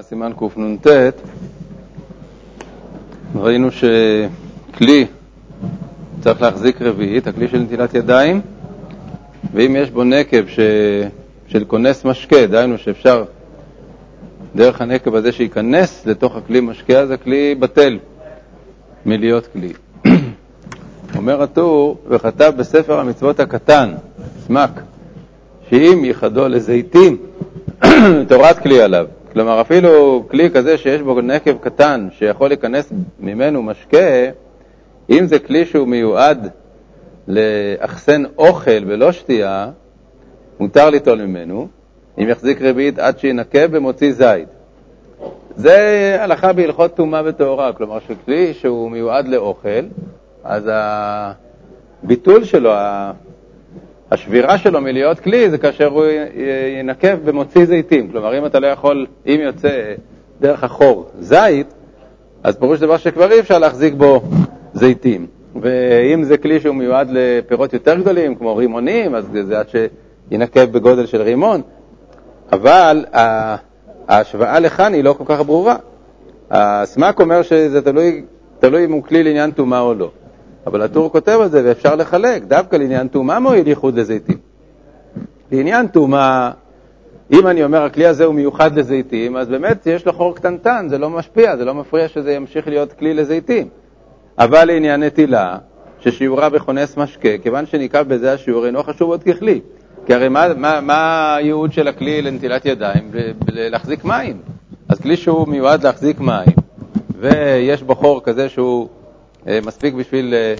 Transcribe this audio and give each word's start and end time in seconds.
סימן 0.00 0.32
קנ"ט, 0.38 0.86
ראינו 3.36 3.68
שכלי 3.70 5.06
צריך 6.20 6.42
להחזיק 6.42 6.82
רביעית, 6.82 7.26
הכלי 7.26 7.48
של 7.48 7.58
נטילת 7.58 7.94
ידיים, 7.94 8.40
ואם 9.54 9.76
יש 9.76 9.90
בו 9.90 10.04
נקב 10.04 10.46
ש... 10.46 10.58
של 11.46 11.64
כונס 11.64 12.04
משקה, 12.04 12.46
דהיינו 12.46 12.78
שאפשר 12.78 13.24
דרך 14.56 14.80
הנקב 14.80 15.14
הזה 15.14 15.32
שייכנס 15.32 16.06
לתוך 16.06 16.36
הכלי 16.36 16.60
משקה, 16.60 16.98
אז 16.98 17.10
הכלי 17.10 17.54
בטל 17.54 17.98
מלהיות 19.06 19.46
כלי. 19.46 19.72
אומר 21.16 21.42
הטור, 21.42 21.98
וכתב 22.08 22.52
בספר 22.56 23.00
המצוות 23.00 23.40
הקטן, 23.40 23.94
סמק, 24.46 24.80
שאם 25.70 26.04
ייחדו 26.04 26.48
לזיתים, 26.48 27.16
תורת 28.28 28.58
כלי 28.58 28.82
עליו. 28.82 29.06
כלומר, 29.32 29.60
אפילו 29.60 30.24
כלי 30.30 30.50
כזה 30.50 30.78
שיש 30.78 31.00
בו 31.00 31.20
נקב 31.20 31.58
קטן 31.58 32.08
שיכול 32.12 32.48
להיכנס 32.48 32.92
ממנו 33.20 33.62
משקה, 33.62 34.28
אם 35.10 35.26
זה 35.26 35.38
כלי 35.38 35.64
שהוא 35.64 35.88
מיועד 35.88 36.48
לאחסן 37.28 38.22
אוכל 38.38 38.84
ולא 38.86 39.12
שתייה, 39.12 39.70
מותר 40.60 40.90
ליטול 40.90 41.22
ממנו, 41.22 41.68
אם 42.18 42.28
יחזיק 42.28 42.62
רביעית 42.62 42.98
עד 42.98 43.18
שינקב 43.18 43.68
ומוציא 43.70 44.12
זית. 44.12 44.48
זה 45.56 46.16
הלכה 46.20 46.52
בהלכות 46.52 46.94
טומאה 46.94 47.22
וטהורה, 47.24 47.72
כלומר 47.72 47.98
שכלי 48.00 48.54
שהוא 48.54 48.90
מיועד 48.90 49.28
לאוכל, 49.28 49.84
אז 50.44 50.70
הביטול 52.02 52.44
שלו, 52.44 52.72
השבירה 54.12 54.58
שלו 54.58 54.80
מלהיות 54.80 55.20
כלי 55.20 55.50
זה 55.50 55.58
כאשר 55.58 55.86
הוא 55.86 56.04
ינקב 56.80 57.14
במוציא 57.24 57.64
זיתים. 57.64 58.08
כלומר, 58.08 58.38
אם 58.38 58.46
אתה 58.46 58.60
לא 58.60 58.66
יכול, 58.66 59.06
אם 59.26 59.40
יוצא 59.42 59.94
דרך 60.40 60.64
החור 60.64 61.06
זית, 61.18 61.74
אז 62.42 62.56
פירוש 62.56 62.80
דבר 62.80 62.96
שכבר 62.96 63.32
אי 63.32 63.40
אפשר 63.40 63.58
להחזיק 63.58 63.94
בו 63.94 64.22
זיתים. 64.74 65.26
ואם 65.62 66.24
זה 66.24 66.38
כלי 66.38 66.60
שהוא 66.60 66.74
מיועד 66.74 67.08
לפירות 67.10 67.72
יותר 67.72 67.94
גדולים, 67.94 68.34
כמו 68.34 68.56
רימונים, 68.56 69.14
אז 69.14 69.24
זה 69.42 69.58
עד 69.58 69.66
שינקב 70.30 70.64
בגודל 70.64 71.06
של 71.06 71.22
רימון. 71.22 71.60
אבל 72.52 73.04
ההשוואה 74.08 74.60
לכאן 74.60 74.94
היא 74.94 75.04
לא 75.04 75.12
כל 75.12 75.24
כך 75.26 75.40
ברורה. 75.40 75.76
הסמ"ק 76.50 77.20
אומר 77.20 77.42
שזה 77.42 77.82
תלוי, 77.82 78.22
תלוי 78.60 78.84
אם 78.84 78.92
הוא 78.92 79.02
כלי 79.02 79.22
לעניין 79.22 79.50
טומאה 79.50 79.80
או 79.80 79.94
לא. 79.94 80.10
אבל 80.66 80.82
הטור 80.82 81.12
כותב 81.12 81.38
על 81.42 81.48
זה 81.48 81.62
ואפשר 81.64 81.94
לחלק, 81.96 82.42
דווקא 82.44 82.76
לעניין 82.76 83.08
טומאה 83.08 83.40
מועיל 83.40 83.68
ייחוד 83.68 83.98
לזיתים. 83.98 84.36
לעניין 85.52 85.86
טומאה, 85.86 86.50
אם 87.32 87.46
אני 87.46 87.64
אומר 87.64 87.82
הכלי 87.82 88.06
הזה 88.06 88.24
הוא 88.24 88.34
מיוחד 88.34 88.78
לזיתים, 88.78 89.36
אז 89.36 89.48
באמת 89.48 89.86
יש 89.86 90.06
לו 90.06 90.12
חור 90.12 90.34
קטנטן, 90.34 90.86
זה 90.88 90.98
לא 90.98 91.10
משפיע, 91.10 91.56
זה 91.56 91.64
לא 91.64 91.74
מפריע 91.74 92.08
שזה 92.08 92.32
ימשיך 92.32 92.68
להיות 92.68 92.92
כלי 92.92 93.14
לזיתים. 93.14 93.68
אבל 94.38 94.64
לעניין 94.64 95.02
נטילה, 95.02 95.58
ששיעורה 96.00 96.48
בכונס 96.48 96.96
משקה, 96.96 97.38
כיוון 97.42 97.66
שניקב 97.66 98.02
בזה 98.02 98.32
השיעור 98.32 98.66
אינו 98.66 98.82
חשוב 98.82 99.10
עוד 99.10 99.22
ככלי. 99.22 99.60
כי 100.06 100.14
הרי 100.14 100.28
מה, 100.28 100.46
מה, 100.56 100.80
מה 100.80 101.34
הייעוד 101.34 101.72
של 101.72 101.88
הכלי 101.88 102.22
לנטילת 102.22 102.66
ידיים? 102.66 103.10
להחזיק 103.48 104.04
מים. 104.04 104.36
אז 104.88 105.00
כלי 105.00 105.16
שהוא 105.16 105.48
מיועד 105.48 105.84
להחזיק 105.84 106.20
מים, 106.20 106.56
ויש 107.18 107.82
בו 107.82 107.94
חור 107.94 108.22
כזה 108.24 108.48
שהוא 108.48 108.88
מספיק 109.46 109.94
בשביל 109.94 110.34
אה, 110.34 110.54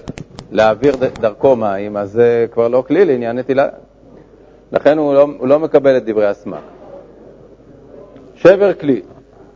להעביר 0.50 0.96
דרכו 0.96 1.56
מים, 1.56 1.96
אז 1.96 2.12
זה 2.12 2.46
כבר 2.52 2.68
לא 2.68 2.84
כלי 2.86 3.04
לעניין 3.04 3.38
נטילה. 3.38 3.68
לכן 4.72 4.98
הוא 4.98 5.14
לא, 5.14 5.28
הוא 5.38 5.48
לא 5.48 5.58
מקבל 5.58 5.96
את 5.96 6.04
דברי 6.04 6.26
הסמ"ק. 6.26 6.60
שבר 8.34 8.74
כלי, 8.74 9.02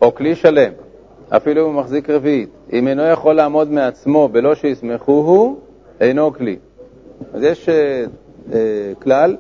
או 0.03 0.15
כלי 0.15 0.35
שלם, 0.35 0.73
אפילו 1.29 1.61
אם 1.61 1.67
הוא 1.67 1.75
מחזיק 1.75 2.11
רביעית, 2.11 2.51
אם 2.73 2.89
אינו 2.89 3.03
יכול 3.03 3.35
לעמוד 3.35 3.71
מעצמו 3.71 4.29
בלא 4.29 4.55
שיסמכוהו, 4.55 5.61
אינו 6.01 6.33
כלי. 6.33 6.57
אז 7.35 7.43
יש 7.43 7.69
אה, 7.69 8.05
אה, 8.53 8.59
כלל 9.03 9.37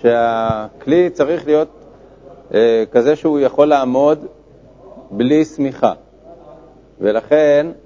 שהכלי 0.00 1.10
צריך 1.10 1.46
להיות 1.46 1.68
אה, 2.54 2.84
כזה 2.92 3.16
שהוא 3.16 3.40
יכול 3.40 3.68
לעמוד 3.68 4.26
בלי 5.10 5.44
סמיכה, 5.44 5.92
ולכן 7.00 7.66
אה, 7.66 7.85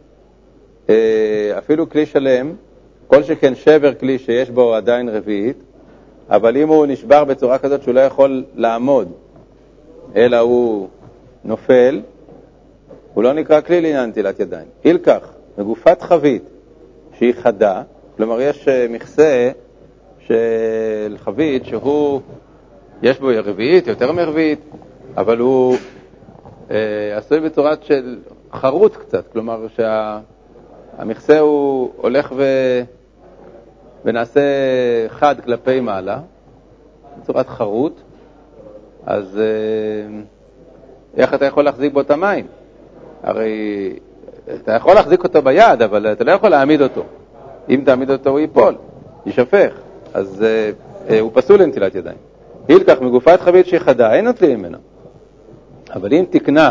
אפילו 1.59 1.89
כלי 1.89 2.07
שלם, 2.07 2.53
כל 3.07 3.23
שכן 3.23 3.55
שבר 3.55 3.95
כלי 3.95 4.19
שיש 4.19 4.51
בו 4.51 4.75
עדיין 4.75 5.09
רביעית, 5.09 5.57
אבל 6.31 6.57
אם 6.57 6.69
הוא 6.69 6.87
נשבר 6.87 7.25
בצורה 7.25 7.59
כזאת 7.59 7.83
שהוא 7.83 7.95
לא 7.95 8.01
יכול 8.01 8.45
לעמוד, 8.55 9.13
אלא 10.17 10.39
הוא 10.39 10.89
נופל, 11.45 12.01
הוא 13.15 13.25
לא 13.25 13.33
נקרא 13.33 13.61
כלי 13.61 13.81
לעניין 13.81 14.11
נטילת 14.11 14.41
ידיים. 14.41 14.67
אילקח, 14.85 15.33
מגופת 15.59 16.03
חבית 16.03 16.43
שהיא 17.19 17.35
חדה, 17.35 17.83
כלומר 18.17 18.41
יש 18.41 18.69
אה, 18.69 18.87
מכסה 18.91 19.51
של 20.27 21.17
חבית 21.19 21.65
שהוא, 21.65 22.21
יש 23.03 23.21
בו 23.21 23.29
רביעית, 23.45 23.87
יותר 23.87 24.13
מרביעית, 24.13 24.61
אבל 25.17 25.39
הוא 25.39 25.77
אה, 26.71 27.17
עשוי 27.17 27.41
בצורה 27.41 27.75
של 27.83 28.19
חרוט 28.53 28.97
קצת, 28.97 29.33
כלומר 29.33 29.67
שה... 29.77 30.21
המכסה 30.99 31.39
הוא 31.39 31.91
הולך 31.97 32.33
ו... 32.37 32.45
ונעשה 34.05 34.41
חד 35.09 35.41
כלפי 35.45 35.81
מעלה, 35.81 36.19
בצורת 37.19 37.49
חרוט, 37.49 38.01
אז 39.07 39.39
אה, 39.39 40.21
איך 41.17 41.35
אתה 41.35 41.47
יכול 41.47 41.65
להחזיק 41.65 41.93
בו 41.93 42.01
את 42.01 42.11
המים? 42.11 42.47
הרי 43.23 43.93
אתה 44.55 44.73
יכול 44.73 44.95
להחזיק 44.95 45.25
אותו 45.25 45.43
ביד, 45.43 45.83
אבל 45.83 46.13
אתה 46.13 46.25
לא 46.25 46.33
יכול 46.33 46.49
להעמיד 46.49 46.83
אותו. 46.83 47.03
אם 47.69 47.83
תעמיד 47.85 48.11
אותו 48.11 48.31
הוא 48.31 48.39
ייפול, 48.39 48.75
יישפך. 49.27 49.73
אז 50.15 50.43
אה, 50.43 50.71
אה, 51.11 51.21
הוא 51.21 51.31
פסול 51.35 51.63
לנטילת 51.63 51.95
ידיים. 51.95 52.17
הילקח 52.69 53.01
מגופת 53.01 53.41
חבית 53.41 53.67
שהיא 53.67 53.81
חדה, 53.81 54.15
אין 54.15 54.25
נוטלים 54.25 54.59
ממנה. 54.59 54.79
אבל 55.95 56.13
אם 56.13 56.25
תקנה 56.31 56.71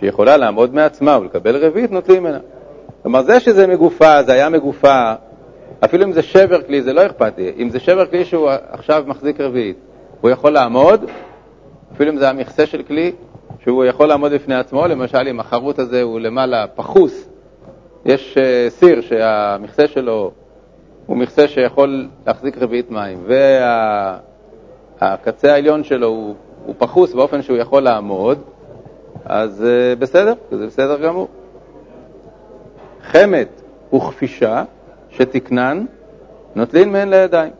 שיכולה 0.00 0.36
לעמוד 0.36 0.74
מעצמה 0.74 1.18
ולקבל 1.18 1.66
רביעית, 1.66 1.90
נוטלים 1.90 2.22
ממנה. 2.22 2.38
כלומר, 3.04 3.22
זה 3.22 3.40
שזה 3.40 3.66
מגופה, 3.66 4.22
זה 4.22 4.32
היה 4.32 4.48
מגופה, 4.48 5.12
אפילו 5.84 6.04
אם 6.04 6.12
זה 6.12 6.22
שבר 6.22 6.62
כלי, 6.62 6.82
זה 6.82 6.92
לא 6.92 7.06
אכפתי. 7.06 7.52
אם 7.58 7.70
זה 7.70 7.80
שבר 7.80 8.06
כלי 8.06 8.24
שהוא 8.24 8.50
עכשיו 8.70 9.04
מחזיק 9.06 9.40
רביעית, 9.40 9.76
הוא 10.20 10.30
יכול 10.30 10.52
לעמוד, 10.52 11.04
אפילו 11.92 12.10
אם 12.10 12.16
זה 12.16 12.28
המכסה 12.28 12.66
של 12.66 12.82
כלי, 12.82 13.12
שהוא 13.62 13.84
יכול 13.84 14.08
לעמוד 14.08 14.32
בפני 14.32 14.54
עצמו, 14.54 14.86
למשל 14.86 15.28
אם 15.30 15.40
החרוט 15.40 15.78
הזה 15.78 16.02
הוא 16.02 16.20
למעלה 16.20 16.66
פחוס, 16.74 17.28
יש 18.04 18.38
uh, 18.38 18.40
סיר 18.70 19.00
שהמכסה 19.00 19.86
שלו 19.86 20.30
הוא 21.06 21.16
מכסה 21.16 21.48
שיכול 21.48 22.08
להחזיק 22.26 22.58
רביעית 22.58 22.90
מים, 22.90 23.24
והקצה 25.00 25.46
וה, 25.46 25.54
העליון 25.54 25.84
שלו 25.84 26.06
הוא, 26.06 26.34
הוא 26.66 26.74
פחוס 26.78 27.14
באופן 27.14 27.42
שהוא 27.42 27.56
יכול 27.56 27.82
לעמוד, 27.82 28.38
אז 29.24 29.66
uh, 29.66 29.98
בסדר, 29.98 30.32
זה 30.50 30.66
בסדר 30.66 30.98
גמור. 30.98 31.28
חמת 33.10 33.48
וכפישה 33.94 34.64
שתקנן, 35.10 35.84
נוטלין 36.54 36.92
מהן 36.92 37.08
לידיים. 37.10 37.52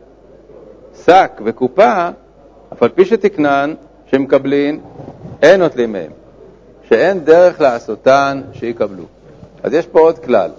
שק 1.05 1.41
וקופה, 1.45 2.09
אף 2.73 2.83
על 2.83 2.89
פי 2.89 3.05
שתקנן, 3.05 3.73
שמקבלין, 4.05 4.79
אין 5.41 5.61
נוטלים 5.61 5.91
מהם, 5.91 6.11
שאין 6.89 7.19
דרך 7.19 7.61
לעשותן 7.61 8.41
שיקבלו. 8.53 9.03
אז 9.63 9.73
יש 9.73 9.87
פה 9.87 9.99
עוד 9.99 10.19
כלל. 10.19 10.51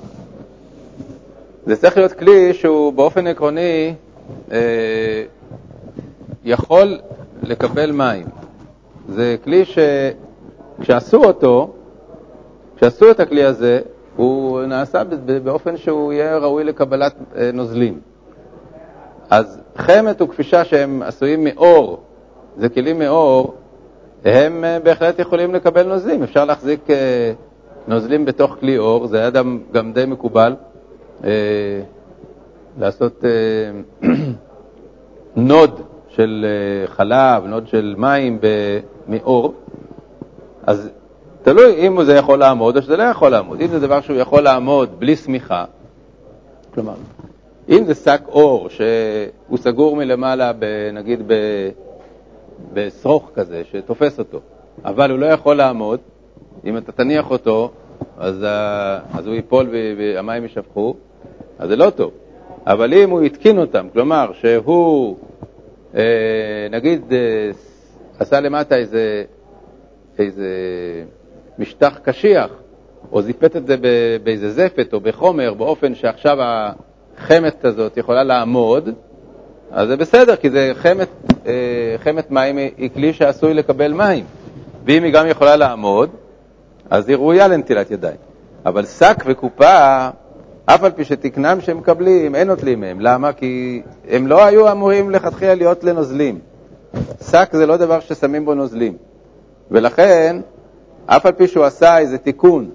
זה 1.67 1.77
צריך 1.77 1.97
להיות 1.97 2.13
כלי 2.13 2.55
שהוא 2.55 2.93
באופן 2.93 3.27
עקרוני 3.27 3.95
אה, 4.53 4.59
יכול 6.45 6.99
לקבל 7.43 7.93
מים. 7.93 8.27
זה 9.09 9.37
כלי 9.45 9.65
שכשעשו 9.65 11.25
אותו, 11.25 11.75
כשעשו 12.77 13.11
את 13.11 13.21
הכלי 13.21 13.45
הזה, 13.45 13.81
הוא 14.17 14.63
נעשה 14.63 15.03
באופן 15.45 15.77
שהוא 15.77 16.13
יהיה 16.13 16.39
ראוי 16.39 16.65
לקבלת 16.65 17.15
אה, 17.37 17.51
נוזלים. 17.53 18.01
אז 19.31 19.61
חמת 19.77 20.23
וכפישה 20.23 20.65
שהם 20.65 21.03
עשויים 21.03 21.45
מעור, 21.45 22.01
זה 22.57 22.69
כלים 22.69 22.99
מעור, 22.99 23.55
הם 24.25 24.65
אה, 24.65 24.79
בהחלט 24.81 25.19
יכולים 25.19 25.55
לקבל 25.55 25.87
נוזלים. 25.87 26.23
אפשר 26.23 26.45
להחזיק 26.45 26.91
אה, 26.91 27.33
נוזלים 27.89 28.25
בתוך 28.25 28.57
כלי 28.61 28.79
עור, 28.79 29.07
זה 29.07 29.19
היה 29.19 29.31
גם, 29.73 29.93
די 29.93 30.05
מקובל 30.07 30.55
לעשות 32.79 33.25
נאד 35.37 35.81
של 36.09 36.47
חלב, 36.87 37.45
נאד 37.47 37.69
של 37.69 37.95
מים 37.99 38.39
מעור. 39.09 39.55
אז 40.67 40.91
תלוי 41.47 41.87
אם 41.87 42.05
זה 42.05 42.15
יכול 42.15 42.39
לעמוד 42.39 42.77
או 42.77 42.83
שזה 42.83 42.97
לא 42.97 43.03
יכול 43.03 43.31
לעמוד. 43.31 43.61
אם 43.61 43.67
זה 43.67 43.81
דבר 43.81 44.01
שהוא 44.01 44.17
יכול 44.17 44.43
לעמוד 44.43 45.01
בלי 45.01 45.17
סמיכה, 45.17 45.65
כלומר, 46.75 46.95
אם 47.69 47.85
זה 47.85 47.95
שק 47.95 48.21
אור 48.29 48.69
שהוא 48.69 49.59
סגור 49.59 49.97
מלמעלה, 49.97 50.53
נגיד 50.93 51.21
בשרוך 52.73 53.31
כזה, 53.35 53.63
שתופס 53.71 54.19
אותו, 54.19 54.41
אבל 54.85 55.11
הוא 55.11 55.19
לא 55.19 55.27
יכול 55.27 55.57
לעמוד, 55.57 56.01
אם 56.65 56.77
אתה 56.77 56.93
תניח 56.93 57.31
אותו, 57.31 57.71
אז, 58.19 58.43
ה... 58.43 58.99
אז 59.15 59.27
הוא 59.27 59.35
ייפול 59.35 59.69
והמים 59.99 60.43
יישפכו, 60.43 60.95
אז 61.59 61.69
זה 61.69 61.77
לא 61.77 61.91
טוב. 61.91 62.11
אבל 62.67 62.95
אם 62.95 63.11
הוא 63.11 63.21
התקין 63.21 63.59
אותם, 63.59 63.87
כלומר 63.93 64.31
שהוא, 64.33 65.17
אה, 65.95 66.03
נגיד, 66.71 67.13
אה, 67.13 67.51
עשה 68.19 68.41
למטה 68.41 68.77
איזה, 68.77 69.25
איזה 70.19 70.49
משטח 71.59 71.99
קשיח, 72.03 72.51
או 73.13 73.23
זיפת 73.23 73.57
את 73.57 73.67
זה 73.67 73.77
באיזה 74.25 74.51
זפת 74.51 74.89
או 74.93 75.01
בחומר, 75.01 75.55
באופן 75.55 75.95
שעכשיו 75.95 76.37
החמת 76.41 77.65
הזאת 77.65 77.97
יכולה 77.97 78.25
לעמוד, 78.25 78.89
אז 79.71 79.89
זה 79.89 79.97
בסדר, 79.97 80.37
כי 80.37 80.51
זה 80.51 80.73
חמת, 80.75 81.09
אה, 81.47 81.53
חמת 81.99 82.31
מים 82.31 82.57
היא 82.57 82.91
כלי 82.95 83.13
שעשוי 83.13 83.55
לקבל 83.55 83.93
מים. 83.93 84.25
ואם 84.85 85.03
היא 85.03 85.13
גם 85.13 85.27
יכולה 85.27 85.57
לעמוד, 85.57 86.11
אז 86.91 87.09
היא 87.09 87.17
ראויה 87.17 87.49
לנטילת 87.49 87.91
ידיים. 87.91 88.17
אבל 88.67 88.87
שק 88.87 89.25
וקופה, 89.27 90.09
אף 90.67 90.85
על 90.85 90.91
פי 90.91 91.05
שתקנם 91.05 91.61
שהם 91.61 91.79
מקבלים, 91.79 92.35
אין 92.35 92.49
נוטלים 92.49 92.81
מהם. 92.81 93.01
למה? 93.01 93.33
כי 93.33 93.83
הם 94.09 94.27
לא 94.27 94.45
היו 94.45 94.73
אמורים 94.73 95.11
לכתחילה 95.11 95.55
להיות 95.55 95.85
לנוזלים. 95.85 96.39
שק 97.31 97.49
זה 97.53 97.67
לא 97.67 97.77
דבר 97.77 98.01
ששמים 98.01 98.45
בו 98.45 98.55
נוזלים. 98.55 98.97
ולכן, 99.71 100.37
אף 101.07 101.27
על 101.27 101.33
פי 101.33 101.49
שהוא 101.49 101.65
עשה 101.65 101.99
איזה 101.99 102.19
תיקון 102.19 102.71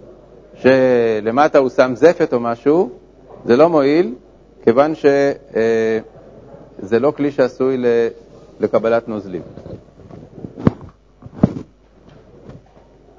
שלמטה 0.55 1.57
הוא 1.57 1.69
שם 1.69 1.91
זפת 1.95 2.33
או 2.33 2.39
משהו, 2.39 2.89
זה 3.45 3.57
לא 3.57 3.69
מועיל, 3.69 4.15
כיוון 4.63 4.95
שזה 4.95 5.35
אה, 6.93 6.99
לא 6.99 7.11
כלי 7.17 7.31
שעשוי 7.31 7.83
לקבלת 8.59 9.07
נוזלים. 9.07 9.41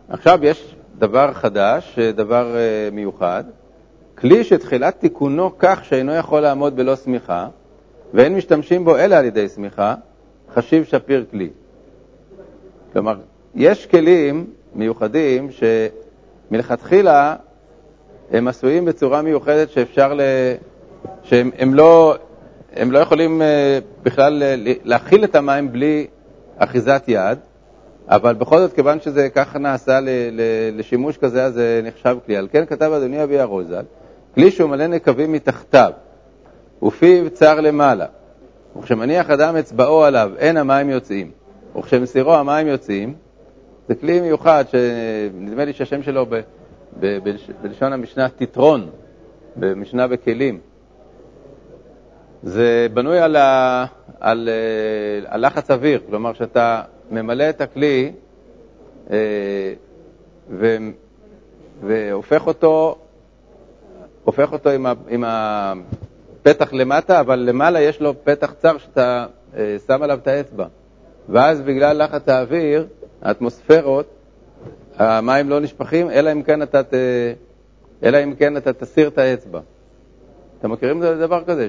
עכשיו 0.08 0.38
יש 0.42 0.76
דבר 0.98 1.32
חדש, 1.32 1.98
דבר 1.98 2.56
אה, 2.56 2.88
מיוחד, 2.92 3.44
כלי 4.18 4.44
שתחילת 4.44 5.00
תיקונו 5.00 5.50
כך 5.58 5.84
שאינו 5.84 6.14
יכול 6.14 6.40
לעמוד 6.40 6.76
בלא 6.76 6.96
שמיכה, 6.96 7.48
ואין 8.14 8.34
משתמשים 8.36 8.84
בו 8.84 8.96
אלא 8.96 9.14
על 9.14 9.24
ידי 9.24 9.48
שמיכה, 9.48 9.94
חשיב 10.54 10.84
שפיר 10.84 11.24
כלי. 11.30 11.50
כלומר, 12.92 13.16
יש 13.54 13.86
כלים 13.86 14.46
מיוחדים 14.74 15.48
שמלכתחילה 16.50 17.36
הם 18.30 18.48
עשויים 18.48 18.84
בצורה 18.84 19.22
מיוחדת 19.22 19.70
שאפשר 19.70 20.14
ל... 20.14 20.20
שהם 21.22 21.50
הם 21.58 21.74
לא, 21.74 22.16
הם 22.72 22.92
לא 22.92 22.98
יכולים 22.98 23.42
אה, 23.42 23.78
בכלל 24.02 24.42
להכיל 24.84 25.24
את 25.24 25.34
המים 25.34 25.72
בלי 25.72 26.06
אחיזת 26.58 27.02
יד, 27.08 27.38
אבל 28.08 28.34
בכל 28.34 28.58
זאת, 28.58 28.72
כיוון 28.72 29.00
שזה 29.00 29.28
ככה 29.28 29.58
נעשה 29.58 29.98
לשימוש 30.72 31.16
כזה, 31.16 31.44
אז 31.44 31.54
זה 31.54 31.80
נחשב 31.84 32.16
כלי. 32.26 32.36
על 32.36 32.48
כן 32.52 32.66
כתב 32.66 32.92
אדוני 32.92 33.22
אבי 33.22 33.40
ארוזל, 33.40 33.82
כלי 34.34 34.50
שהוא 34.50 34.70
מלא 34.70 34.86
נקבים 34.86 35.32
מתחתיו, 35.32 35.92
ופיו 36.82 37.30
צר 37.30 37.60
למעלה, 37.60 38.06
וכשמניח 38.78 39.30
אדם 39.30 39.56
אצבעו 39.56 40.04
עליו, 40.04 40.30
אין 40.38 40.56
המים 40.56 40.90
יוצאים, 40.90 41.30
וכשמסירו 41.78 42.34
המים 42.34 42.66
יוצאים, 42.66 43.14
זה 43.88 43.94
כלי 43.94 44.20
מיוחד, 44.20 44.64
שנדמה 44.70 45.64
לי 45.64 45.72
שהשם 45.72 46.02
שלו 46.02 46.26
ב, 46.26 46.34
ב, 47.00 47.18
ב, 47.24 47.30
בלשון 47.62 47.92
המשנה 47.92 48.28
תיטרון, 48.28 48.90
במשנה 49.56 50.08
בכלים. 50.08 50.60
זה 52.42 52.86
בנוי 52.94 53.18
על, 53.18 53.36
ה, 53.36 53.84
על, 54.20 54.48
אה, 54.48 55.30
על 55.32 55.46
לחץ 55.46 55.70
אוויר, 55.70 56.00
כלומר 56.06 56.32
שאתה 56.32 56.82
ממלא 57.10 57.50
את 57.50 57.60
הכלי 57.60 58.12
אה, 59.10 59.16
ו, 60.50 60.76
והופך 61.82 62.46
אותו, 62.46 62.98
הופך 64.24 64.52
אותו 64.52 64.70
עם, 64.70 64.86
ה, 64.86 64.92
עם 65.08 65.24
הפתח 65.26 66.72
למטה, 66.72 67.20
אבל 67.20 67.38
למעלה 67.38 67.80
יש 67.80 68.00
לו 68.00 68.24
פתח 68.24 68.52
צר 68.52 68.78
שאתה 68.78 69.26
אה, 69.56 69.76
שם 69.86 70.02
עליו 70.02 70.18
את 70.22 70.28
האצבע. 70.28 70.66
ואז 71.28 71.60
בגלל 71.60 72.04
לחץ 72.04 72.28
האוויר, 72.28 72.86
האטמוספירות, 73.22 74.06
המים 74.98 75.50
לא 75.50 75.60
נשפכים, 75.60 76.10
אלא 76.10 76.32
אם 76.32 76.42
כן 76.42 76.62
אתה, 76.62 76.82
ת, 76.82 76.94
אלא 78.02 78.18
אם 78.24 78.34
כן 78.34 78.56
אתה 78.56 78.72
תסיר 78.72 79.08
את 79.08 79.18
האצבע. 79.18 79.60
אתם 80.58 80.70
מכירים 80.70 81.00
דבר 81.00 81.44
כזה? 81.44 81.68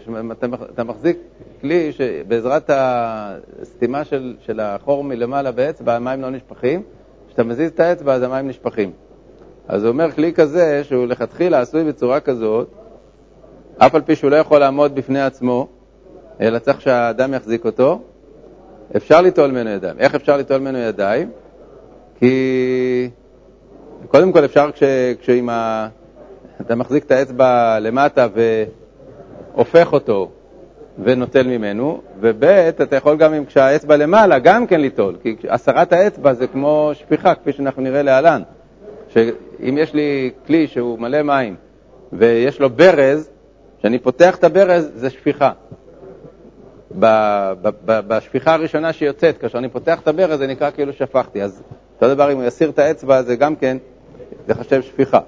אתה 0.73 0.83
מחזיק 0.83 1.17
כלי 1.61 1.91
שבעזרת 1.91 2.69
הסתימה 3.61 4.03
של, 4.03 4.35
של 4.39 4.59
החור 4.59 5.03
מלמעלה 5.03 5.51
באצבע, 5.51 5.95
המים 5.95 6.21
לא 6.21 6.29
נשפכים, 6.29 6.83
כשאתה 7.27 7.43
מזיז 7.43 7.71
את 7.71 7.79
האצבע 7.79 8.13
אז 8.13 8.23
המים 8.23 8.47
נשפכים. 8.47 8.91
אז 9.67 9.83
הוא 9.83 9.91
אומר 9.91 10.11
כלי 10.11 10.33
כזה, 10.33 10.83
שהוא 10.83 11.05
לכתחילה 11.05 11.61
עשוי 11.61 11.83
בצורה 11.83 12.19
כזאת, 12.19 12.67
אף 13.77 13.95
על 13.95 14.01
פי 14.01 14.15
שהוא 14.15 14.31
לא 14.31 14.35
יכול 14.35 14.59
לעמוד 14.59 14.95
בפני 14.95 15.21
עצמו, 15.21 15.67
אלא 16.41 16.59
צריך 16.59 16.81
שהאדם 16.81 17.33
יחזיק 17.33 17.65
אותו, 17.65 18.01
אפשר 18.95 19.21
ליטול 19.21 19.51
ממנו 19.51 19.69
ידיים. 19.69 19.99
איך 19.99 20.15
אפשר 20.15 20.37
ליטול 20.37 20.57
ממנו 20.57 20.77
ידיים? 20.77 21.31
כי 22.19 23.09
קודם 24.07 24.31
כל 24.31 24.45
אפשר 24.45 24.71
כש, 24.71 24.83
כשאם 25.21 25.49
ה... 25.49 25.87
אתה 26.61 26.75
מחזיק 26.75 27.05
את 27.05 27.11
האצבע 27.11 27.79
למטה 27.79 28.27
והופך 29.53 29.93
אותו 29.93 30.31
ונוטל 31.03 31.47
ממנו, 31.47 32.01
וב' 32.19 32.43
אתה 32.43 32.95
יכול 32.95 33.17
גם 33.17 33.33
אם 33.33 33.45
כשהאצבע 33.45 33.97
למעלה 33.97 34.39
גם 34.39 34.67
כן 34.67 34.81
ליטול, 34.81 35.15
כי 35.21 35.35
הסרת 35.49 35.93
האצבע 35.93 36.33
זה 36.33 36.47
כמו 36.47 36.91
שפיכה, 36.93 37.35
כפי 37.35 37.53
שאנחנו 37.53 37.81
נראה 37.81 38.01
להלן. 38.01 38.41
שאם 39.09 39.77
יש 39.77 39.93
לי 39.93 40.31
כלי 40.47 40.67
שהוא 40.67 40.99
מלא 40.99 41.21
מים 41.21 41.55
ויש 42.13 42.59
לו 42.59 42.69
ברז, 42.69 43.29
כשאני 43.79 43.99
פותח 43.99 44.35
את 44.35 44.43
הברז 44.43 44.91
זה 44.95 45.09
שפיכה. 45.09 45.51
בשפיכה 47.87 48.53
הראשונה 48.53 48.93
שיוצאת, 48.93 49.37
כאשר 49.37 49.57
אני 49.57 49.69
פותח 49.69 49.99
את 49.99 50.07
הברז 50.07 50.39
זה 50.39 50.47
נקרא 50.47 50.71
כאילו 50.71 50.93
שפכתי. 50.93 51.41
אז 51.41 51.63
אותו 51.95 52.13
דבר 52.13 52.31
אם 52.31 52.37
הוא 52.37 52.45
יסיר 52.45 52.69
את 52.69 52.79
האצבע 52.79 53.21
זה 53.21 53.35
גם 53.35 53.55
כן, 53.55 53.77
זה 54.47 54.53
חשב 54.53 54.81
שפיכה. 54.81 55.19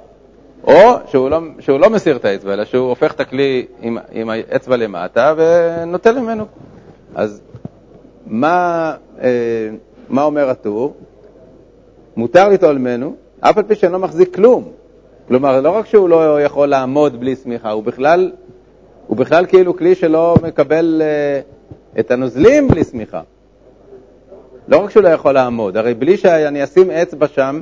או 0.63 0.95
שהוא 1.07 1.29
לא, 1.29 1.39
שהוא 1.59 1.79
לא 1.79 1.89
מסיר 1.89 2.15
את 2.15 2.25
האצבע, 2.25 2.53
אלא 2.53 2.65
שהוא 2.65 2.89
הופך 2.89 3.13
את 3.13 3.19
הכלי 3.19 3.65
עם, 3.81 3.97
עם 4.12 4.29
האצבע 4.29 4.77
למטה 4.77 5.33
ונוטל 5.38 6.19
ממנו. 6.19 6.45
אז 7.15 7.41
מה, 8.27 8.94
אה, 9.21 9.69
מה 10.09 10.23
אומר 10.23 10.50
הטור? 10.50 10.94
מותר 12.15 12.50
ליטול 12.50 12.77
ממנו, 12.77 13.15
אף 13.39 13.57
על 13.57 13.63
פי 13.63 13.75
שאינו 13.75 14.00
מחזיק 14.00 14.35
כלום. 14.35 14.71
כלומר, 15.27 15.62
לא 15.62 15.69
רק 15.69 15.86
שהוא 15.86 16.10
לא 16.10 16.41
יכול 16.41 16.67
לעמוד 16.67 17.19
בלי 17.19 17.36
שמיכה, 17.36 17.72
הוא 17.72 17.84
בכלל, 17.84 18.31
הוא 19.07 19.17
בכלל 19.17 19.45
כאילו 19.45 19.77
כלי 19.77 19.95
שלא 19.95 20.36
מקבל 20.43 21.01
אה, 21.05 21.39
את 22.00 22.12
הנוזלים 22.12 22.67
בלי 22.67 22.84
שמיכה. 22.84 23.22
לא 24.67 24.77
רק 24.77 24.89
שהוא 24.89 25.03
לא 25.03 25.10
יכול 25.10 25.31
לעמוד, 25.31 25.77
הרי 25.77 25.93
בלי 25.93 26.17
שאני 26.17 26.63
אשים 26.63 26.91
אצבע 26.91 27.27
שם, 27.27 27.62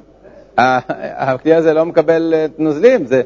הכלי 0.57 1.53
הזה 1.53 1.73
לא 1.73 1.85
מקבל 1.85 2.33
אה, 2.35 2.45
נוזלים, 2.57 3.05
זה, 3.05 3.21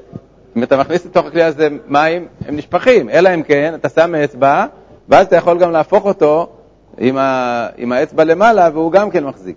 אם 0.58 0.64
אתה 0.64 0.78
מכניס 0.78 1.06
לתוך 1.06 1.26
הכלי 1.26 1.44
הזה 1.44 1.68
מים, 1.88 2.28
הם 2.48 2.56
נשפכים, 2.56 3.10
אלא 3.10 3.34
אם 3.34 3.44
כן 3.44 3.74
אתה 3.76 3.90
שם 3.90 4.16
אצבע, 4.16 4.66
ואז 5.10 5.26
אתה 5.26 5.36
יכול 5.36 5.60
גם 5.60 5.72
להפוך 5.72 6.06
אותו 6.06 6.50
עם, 6.98 7.18
ה, 7.18 7.68
עם 7.78 7.92
האצבע 7.92 8.24
למעלה, 8.24 8.70
והוא 8.74 8.92
גם 8.92 9.10
כן 9.10 9.24
מחזיק. 9.24 9.56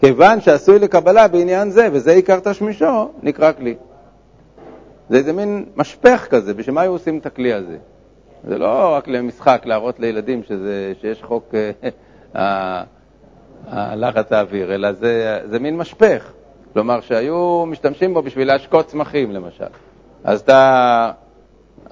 כיוון 0.00 0.40
שעשוי 0.40 0.78
לקבלה 0.78 1.28
בעניין 1.28 1.70
זה, 1.70 1.88
וזה 1.92 2.12
עיקר 2.12 2.40
תשמישו, 2.40 3.08
נקרא 3.22 3.52
כלי. 3.52 3.74
זה 5.10 5.16
איזה 5.16 5.32
מין 5.32 5.64
משפך 5.76 6.26
כזה, 6.30 6.54
בשביל 6.54 6.74
מה 6.74 6.80
היו 6.80 6.92
עושים 6.92 7.18
את 7.18 7.26
הכלי 7.26 7.52
הזה? 7.52 7.76
זה 8.48 8.58
לא 8.58 8.94
רק 8.94 9.08
למשחק, 9.08 9.62
להראות 9.64 10.00
לילדים 10.00 10.42
שזה, 10.42 10.92
שיש 11.00 11.22
חוק 11.22 11.54
הלחץ 13.68 14.32
האוויר, 14.32 14.74
אלא 14.74 14.92
זה, 14.92 15.40
זה 15.50 15.58
מין 15.58 15.76
משפך. 15.76 16.32
כלומר 16.72 17.00
שהיו 17.00 17.64
משתמשים 17.66 18.14
בו 18.14 18.22
בשביל 18.22 18.48
להשקות 18.48 18.86
צמחים 18.86 19.30
למשל. 19.32 19.64
אז 20.24 20.40
אתה, 20.40 21.10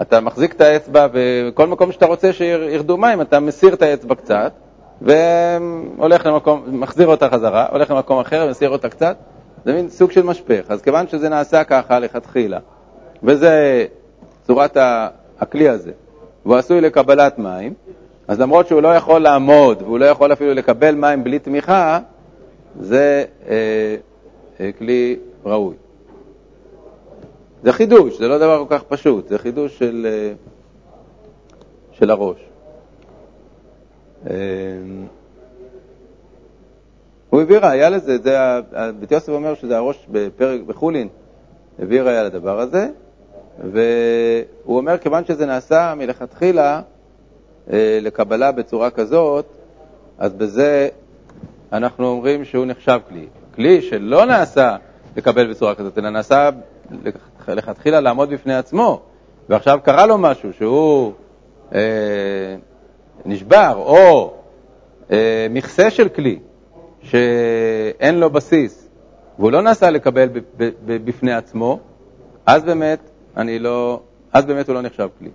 אתה 0.03 0.21
מחזיק 0.21 0.53
את 0.53 0.61
האצבע, 0.61 1.07
וכל 1.13 1.67
מקום 1.67 1.93
שאתה 1.93 2.07
רוצה 2.07 2.33
שירדו 2.33 2.97
מים, 2.97 3.21
אתה 3.21 3.41
מסיר 3.41 3.75
את 3.75 3.83
האצבע 3.83 4.15
קצת, 4.15 4.53
והולך 5.03 6.27
למקום, 6.27 6.63
מחזיר 6.67 7.07
אותה 7.07 7.31
חזרה, 7.31 7.67
הולך 7.71 7.91
למקום 7.91 8.19
אחר 8.19 8.45
ומסיר 8.47 8.71
אותה 8.71 8.89
קצת, 8.89 9.17
זה 9.65 9.73
מין 9.73 9.89
סוג 9.89 10.11
של 10.11 10.23
משפך. 10.23 10.65
אז 10.69 10.83
כיוון 10.83 11.09
שזה 11.09 11.29
נעשה 11.29 11.65
ככה 11.65 11.99
לכתחילה, 11.99 12.59
וזה 13.23 13.87
צורת 14.43 14.77
הכלי 15.39 15.69
הזה, 15.69 15.93
והוא 16.47 16.57
עשוי 16.57 16.81
לקבלת 16.81 17.39
מים, 17.39 17.75
אז 18.31 18.41
למרות 18.41 18.69
שהוא 18.69 18.83
לא 18.83 18.95
יכול 18.97 19.21
לעמוד, 19.21 19.83
והוא 19.83 19.99
לא 19.99 20.05
יכול 20.05 20.33
אפילו 20.33 20.55
לקבל 20.55 20.95
מים 20.95 21.25
בלי 21.25 21.39
תמיכה, 21.39 21.99
זה 22.81 23.25
אה, 23.49 23.97
אה, 24.61 24.71
כלי 24.79 25.17
ראוי. 25.45 25.75
זה 27.63 27.73
חידוש, 27.73 28.19
זה 28.19 28.29
לא 28.29 28.39
דבר 28.39 28.65
כל 28.65 28.77
כך 28.77 28.83
פשוט, 28.83 29.29
זה 29.29 29.39
חידוש 29.39 29.79
של, 29.79 30.07
אה, 30.11 30.33
של 31.93 32.11
הראש. 32.11 32.37
אה, 34.27 34.35
והוא 37.31 37.43
הביא 37.43 37.59
ראיה 37.59 37.91
לזה, 37.91 38.19
זה, 38.19 38.37
בית 39.01 39.13
יוסף 39.13 39.29
אומר 39.29 39.55
שזה 39.55 39.77
הראש 39.77 40.07
בפרק, 40.11 40.61
בחולין, 40.61 41.09
הביא 41.79 42.01
ראיה 42.01 42.23
לדבר 42.23 42.61
הזה, 42.61 42.89
והוא 43.59 44.77
אומר, 44.77 44.99
כיוון 44.99 45.25
שזה 45.25 45.47
נעשה 45.47 45.95
מלכתחילה 45.97 46.81
לקבלה 47.79 48.53
בצורה 48.53 48.91
כזאת, 48.91 49.47
אז 50.19 50.33
בזה 50.33 50.89
אנחנו 51.73 52.07
אומרים 52.07 52.45
שהוא 52.45 52.67
נחשב 52.67 53.01
כלי. 53.09 53.27
כלי 53.55 53.83
שלא 53.83 54.25
נעשה 54.25 54.77
לקבל 55.17 55.51
בצורה 55.51 55.75
כזאת, 55.75 55.99
אלא 55.99 56.11
נעשה 56.11 56.51
לכתחילה 57.49 58.01
לעמוד 58.01 58.31
בפני 58.31 58.55
עצמו, 58.55 59.01
ועכשיו 59.49 59.79
קרה 59.83 60.07
לו 60.07 60.19
משהו 60.19 60.53
שהוא 60.53 61.13
אה, 61.75 61.81
נשבר, 63.25 63.73
או 63.77 64.33
אה, 65.13 65.47
מכסה 65.51 65.91
של 65.91 66.09
כלי 66.09 66.39
שאין 67.03 68.21
לו 68.21 68.31
בסיס, 68.31 68.89
והוא 69.39 69.53
לא 69.53 69.63
נעשה 69.63 69.91
לקבל 69.91 70.29
בפני 70.85 71.33
עצמו, 71.33 71.79
אז 72.47 72.65
באמת 72.65 73.01
אני 73.37 73.59
לא, 73.59 74.01
אז 74.33 74.45
באמת 74.45 74.69
הוא 74.69 74.75
לא 74.75 74.83
נחשב 74.83 75.09
כלי. 75.19 75.31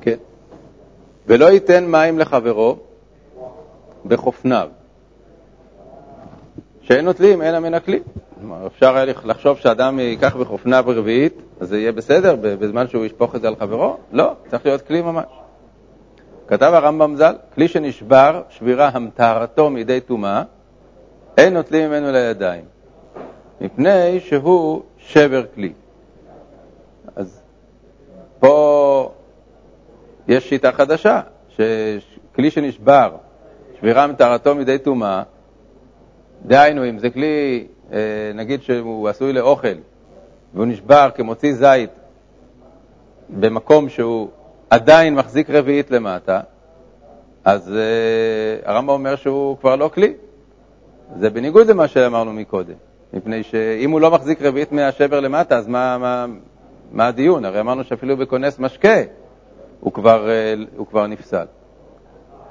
כן. 0.00 0.16
ולא 1.26 1.44
ייתן 1.44 1.84
מים 1.86 2.18
לחברו 2.18 2.76
בחופניו, 4.06 4.68
שאין 6.82 7.04
נוטלים 7.04 7.42
הכלי. 7.74 8.00
כלומר, 8.40 8.66
אפשר 8.66 8.96
היה 8.96 9.14
לחשוב 9.24 9.58
שאדם 9.58 9.98
ייקח 9.98 10.36
בחופניו 10.36 10.84
רביעית, 10.86 11.34
זה 11.74 11.80
יהיה 11.80 11.92
בסדר 11.92 12.36
בזמן 12.40 12.88
שהוא 12.88 13.04
ישפוך 13.04 13.34
את 13.34 13.40
זה 13.40 13.48
על 13.48 13.56
חברו? 13.56 13.96
לא, 14.12 14.32
צריך 14.50 14.66
להיות 14.66 14.82
כלי 14.82 15.02
ממש. 15.02 15.24
כתב 16.48 16.70
הרמב"ם 16.74 17.16
ז"ל, 17.16 17.34
כלי 17.54 17.68
שנשבר, 17.68 18.42
שבירה 18.48 18.90
המטהרתו 18.92 19.70
מידי 19.70 20.00
טומאה, 20.00 20.42
אין 21.36 21.54
נוטלים 21.54 21.90
ממנו 21.90 22.12
לידיים, 22.12 22.64
מפני 23.60 24.20
שהוא 24.20 24.82
שבר 24.98 25.44
כלי. 25.54 25.72
אז 27.16 27.42
פה 28.38 29.12
יש 30.28 30.48
שיטה 30.48 30.72
חדשה, 30.72 31.20
שכלי 31.48 32.50
שנשבר, 32.50 33.16
שבירה 33.78 34.06
מטהרתו 34.06 34.54
מידי 34.54 34.78
טומאה, 34.78 35.22
דהיינו, 36.46 36.88
אם 36.88 36.98
זה 36.98 37.10
כלי, 37.10 37.66
אה, 37.92 37.98
נגיד 38.34 38.62
שהוא 38.62 39.08
עשוי 39.08 39.32
לאוכל, 39.32 39.76
והוא 40.54 40.66
נשבר 40.66 41.08
כמוציא 41.14 41.54
זית 41.54 41.90
במקום 43.28 43.88
שהוא 43.88 44.28
עדיין 44.70 45.14
מחזיק 45.14 45.50
רביעית 45.50 45.90
למטה, 45.90 46.40
אז 47.44 47.68
uh, 47.68 48.68
הרמב"ם 48.68 48.88
אומר 48.88 49.16
שהוא 49.16 49.56
כבר 49.58 49.76
לא 49.76 49.90
כלי. 49.94 50.12
זה 51.20 51.30
בניגוד 51.30 51.66
למה 51.66 51.88
שאמרנו 51.88 52.32
מקודם, 52.32 52.74
מפני 53.12 53.42
שאם 53.42 53.90
הוא 53.90 54.00
לא 54.00 54.10
מחזיק 54.10 54.42
רביעית 54.42 54.72
מהשבר 54.72 55.20
למטה, 55.20 55.56
אז 55.56 55.68
מה, 55.68 55.98
מה, 55.98 56.26
מה 56.92 57.06
הדיון? 57.06 57.44
הרי 57.44 57.60
אמרנו 57.60 57.84
שאפילו 57.84 58.16
בכונס 58.16 58.58
משקה 58.58 58.96
הוא 59.80 59.92
כבר, 59.92 60.26
uh, 60.26 60.66
הוא 60.76 60.86
כבר 60.86 61.06
נפסל. 61.06 61.46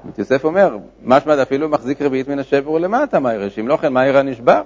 בית 0.04 0.18
יוסף 0.18 0.44
אומר, 0.44 0.78
משמע 1.02 1.42
אפילו 1.42 1.68
מחזיק 1.68 2.02
רביעית 2.02 2.28
מן 2.28 2.38
השבר 2.38 2.70
ולמטה, 2.70 3.20
מה 3.20 3.34
יראה? 3.34 3.50
שאם 3.50 3.68
לא 3.68 3.76
כן, 3.76 3.92
מה 3.92 4.06
יראה 4.06 4.22
נשבר? 4.22 4.62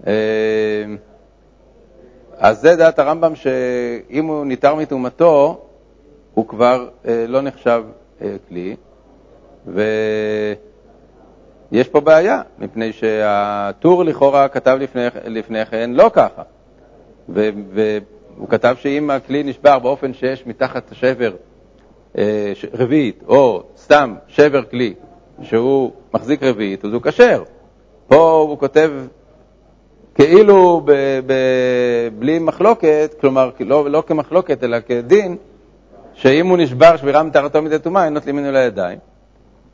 Uh, 0.00 0.06
אז 2.40 2.60
זה 2.60 2.76
דעת 2.76 2.98
הרמב"ם 2.98 3.34
שאם 3.34 4.26
הוא 4.26 4.46
ניתר 4.46 4.74
מטומאתו, 4.74 5.60
הוא 6.34 6.48
כבר 6.48 6.88
אה, 7.08 7.24
לא 7.28 7.40
נחשב 7.40 7.84
אה, 8.22 8.36
כלי, 8.48 8.76
ויש 9.66 9.88
פה 11.88 12.00
בעיה, 12.00 12.42
מפני 12.58 12.92
שהטור 12.92 14.04
לכאורה 14.04 14.48
כתב 14.48 14.76
לפני, 14.80 15.06
לפני 15.24 15.66
כן 15.66 15.90
לא 15.90 16.10
ככה, 16.12 16.42
ו, 17.28 17.50
והוא 17.74 18.48
כתב 18.48 18.76
שאם 18.80 19.10
הכלי 19.10 19.42
נשבר 19.42 19.78
באופן 19.78 20.14
שיש 20.14 20.46
מתחת 20.46 20.92
השבר 20.92 21.32
אה, 22.18 22.52
רביעית, 22.74 23.22
או 23.28 23.62
סתם 23.76 24.14
שבר 24.28 24.62
כלי 24.62 24.94
שהוא 25.42 25.92
מחזיק 26.14 26.42
רביעית, 26.42 26.84
אז 26.84 26.92
הוא 26.92 27.02
כשר. 27.02 27.42
פה 28.06 28.44
הוא 28.48 28.58
כותב 28.58 28.90
כאילו 30.14 30.82
ב, 30.84 30.92
ב, 31.26 31.32
בלי 32.18 32.38
מחלוקת, 32.38 33.14
כלומר 33.20 33.50
לא, 33.60 33.90
לא 33.90 34.02
כמחלוקת 34.06 34.64
אלא 34.64 34.76
כדין, 34.86 35.36
שאם 36.14 36.46
הוא 36.46 36.58
נשבר 36.58 36.96
שבירה 36.96 37.22
מטהרתו 37.22 37.62
מדי 37.62 37.78
טומאה, 37.78 38.04
אין 38.04 38.14
נוטלים 38.14 38.36
ממנו 38.36 38.52
לידיים. 38.52 38.98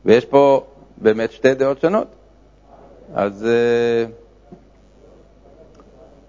ויש 0.05 0.25
פה 0.25 0.63
באמת 0.97 1.31
שתי 1.31 1.53
דעות 1.53 1.81
שונות. 1.81 2.07
אז 3.13 3.45
uh, 3.45 4.09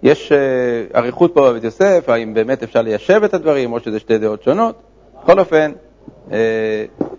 יש 0.02 0.32
uh, 0.32 0.96
אריכות 0.96 1.34
פה 1.34 1.50
בבית 1.50 1.64
יוסף, 1.64 2.04
האם 2.08 2.34
באמת 2.34 2.62
אפשר 2.62 2.82
ליישב 2.82 3.24
את 3.24 3.34
הדברים, 3.34 3.72
או 3.72 3.80
שזה 3.80 3.98
שתי 3.98 4.18
דעות 4.18 4.42
שונות. 4.42 4.82
בכל 5.22 5.38
אופן, 5.38 5.72
uh, 6.28 6.32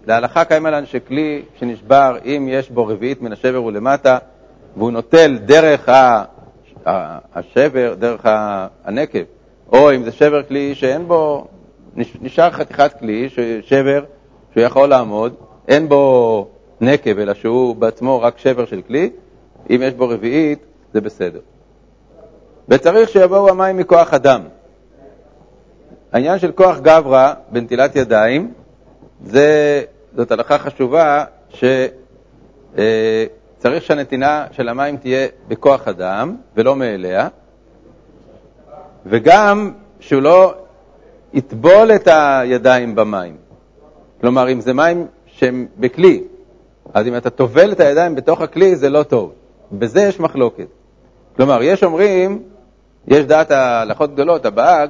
להלכה 0.08 0.46
קיימה 0.46 0.72
לנו 0.72 0.86
שכלי 0.86 1.42
שנשבר, 1.60 2.18
אם 2.26 2.48
יש 2.52 2.70
בו 2.70 2.88
רביעית 2.88 3.22
מן 3.22 3.32
השבר 3.32 3.64
ולמטה, 3.64 4.18
והוא 4.78 4.92
נוטל 4.92 5.38
דרך 5.38 5.90
ה... 5.90 6.24
השבר, 6.86 7.96
דרך 8.00 8.22
הנקב, 8.84 9.24
או 9.72 9.96
אם 9.96 10.04
זה 10.04 10.12
שבר 10.12 10.44
כלי 10.44 10.76
שאין 10.76 11.08
בו, 11.08 11.48
נשאר 11.96 12.52
חתיכת 12.52 12.94
כלי, 13.00 13.30
שבר, 13.62 14.04
שהוא 14.54 14.64
יכול 14.64 14.90
לעמוד, 14.90 15.34
אין 15.68 15.90
בו 15.90 16.48
נקב, 16.82 17.20
אלא 17.20 17.34
שהוא 17.34 17.76
בעצמו 17.76 18.22
רק 18.22 18.38
שבר 18.38 18.66
של 18.66 18.82
כלי, 18.82 19.10
אם 19.70 19.82
יש 19.84 19.94
בו 19.94 20.10
רביעית, 20.10 20.60
זה 20.94 21.02
בסדר. 21.02 21.40
וצריך 22.70 23.10
שיבואו 23.10 23.50
המים 23.50 23.78
מכוח 23.78 24.14
אדם. 24.14 24.42
העניין 26.12 26.40
של 26.40 26.52
כוח 26.52 26.80
גברא 26.80 27.34
בנטילת 27.52 27.96
ידיים, 27.96 28.54
זה, 29.24 29.82
זאת 30.16 30.32
הלכה 30.32 30.58
חשובה, 30.58 31.24
ש... 31.50 31.64
אה, 32.78 33.26
צריך 33.60 33.84
שהנתינה 33.84 34.46
של 34.52 34.70
המים 34.70 34.98
תהיה 34.98 35.28
בכוח 35.48 35.88
אדם 35.88 36.36
ולא 36.56 36.76
מאליה, 36.76 37.28
וגם 39.06 39.72
שהוא 40.00 40.22
לא 40.22 40.54
יטבול 41.34 41.92
את 41.96 42.08
הידיים 42.12 42.96
במים. 42.96 43.38
כלומר, 44.22 44.52
אם 44.52 44.62
זה 44.62 44.74
מים 44.74 45.08
שהם 45.26 45.68
בכלי, 45.78 46.24
אז 46.94 47.08
אם 47.08 47.16
אתה 47.16 47.30
טובל 47.30 47.72
את 47.72 47.80
הידיים 47.80 48.16
בתוך 48.16 48.42
הכלי, 48.42 48.76
זה 48.76 48.90
לא 48.90 49.04
טוב. 49.04 49.34
בזה 49.72 50.02
יש 50.02 50.20
מחלוקת. 50.20 50.68
כלומר, 51.36 51.64
יש 51.64 51.84
אומרים, 51.84 52.44
יש 53.08 53.26
דעת 53.26 53.52
ההלכות 53.52 54.14
גדולות, 54.14 54.46
הבאג, 54.46 54.90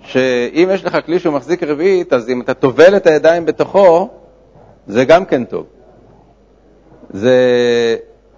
שאם 0.00 0.68
יש 0.72 0.84
לך 0.84 0.98
כלי 1.06 1.18
שהוא 1.18 1.34
מחזיק 1.34 1.62
רביעית, 1.62 2.12
אז 2.12 2.30
אם 2.30 2.40
אתה 2.40 2.54
טובל 2.54 2.96
את 2.96 3.06
הידיים 3.06 3.46
בתוכו, 3.46 4.08
זה 4.86 5.04
גם 5.04 5.24
כן 5.24 5.44
טוב. 5.44 5.66
זה 7.10 7.36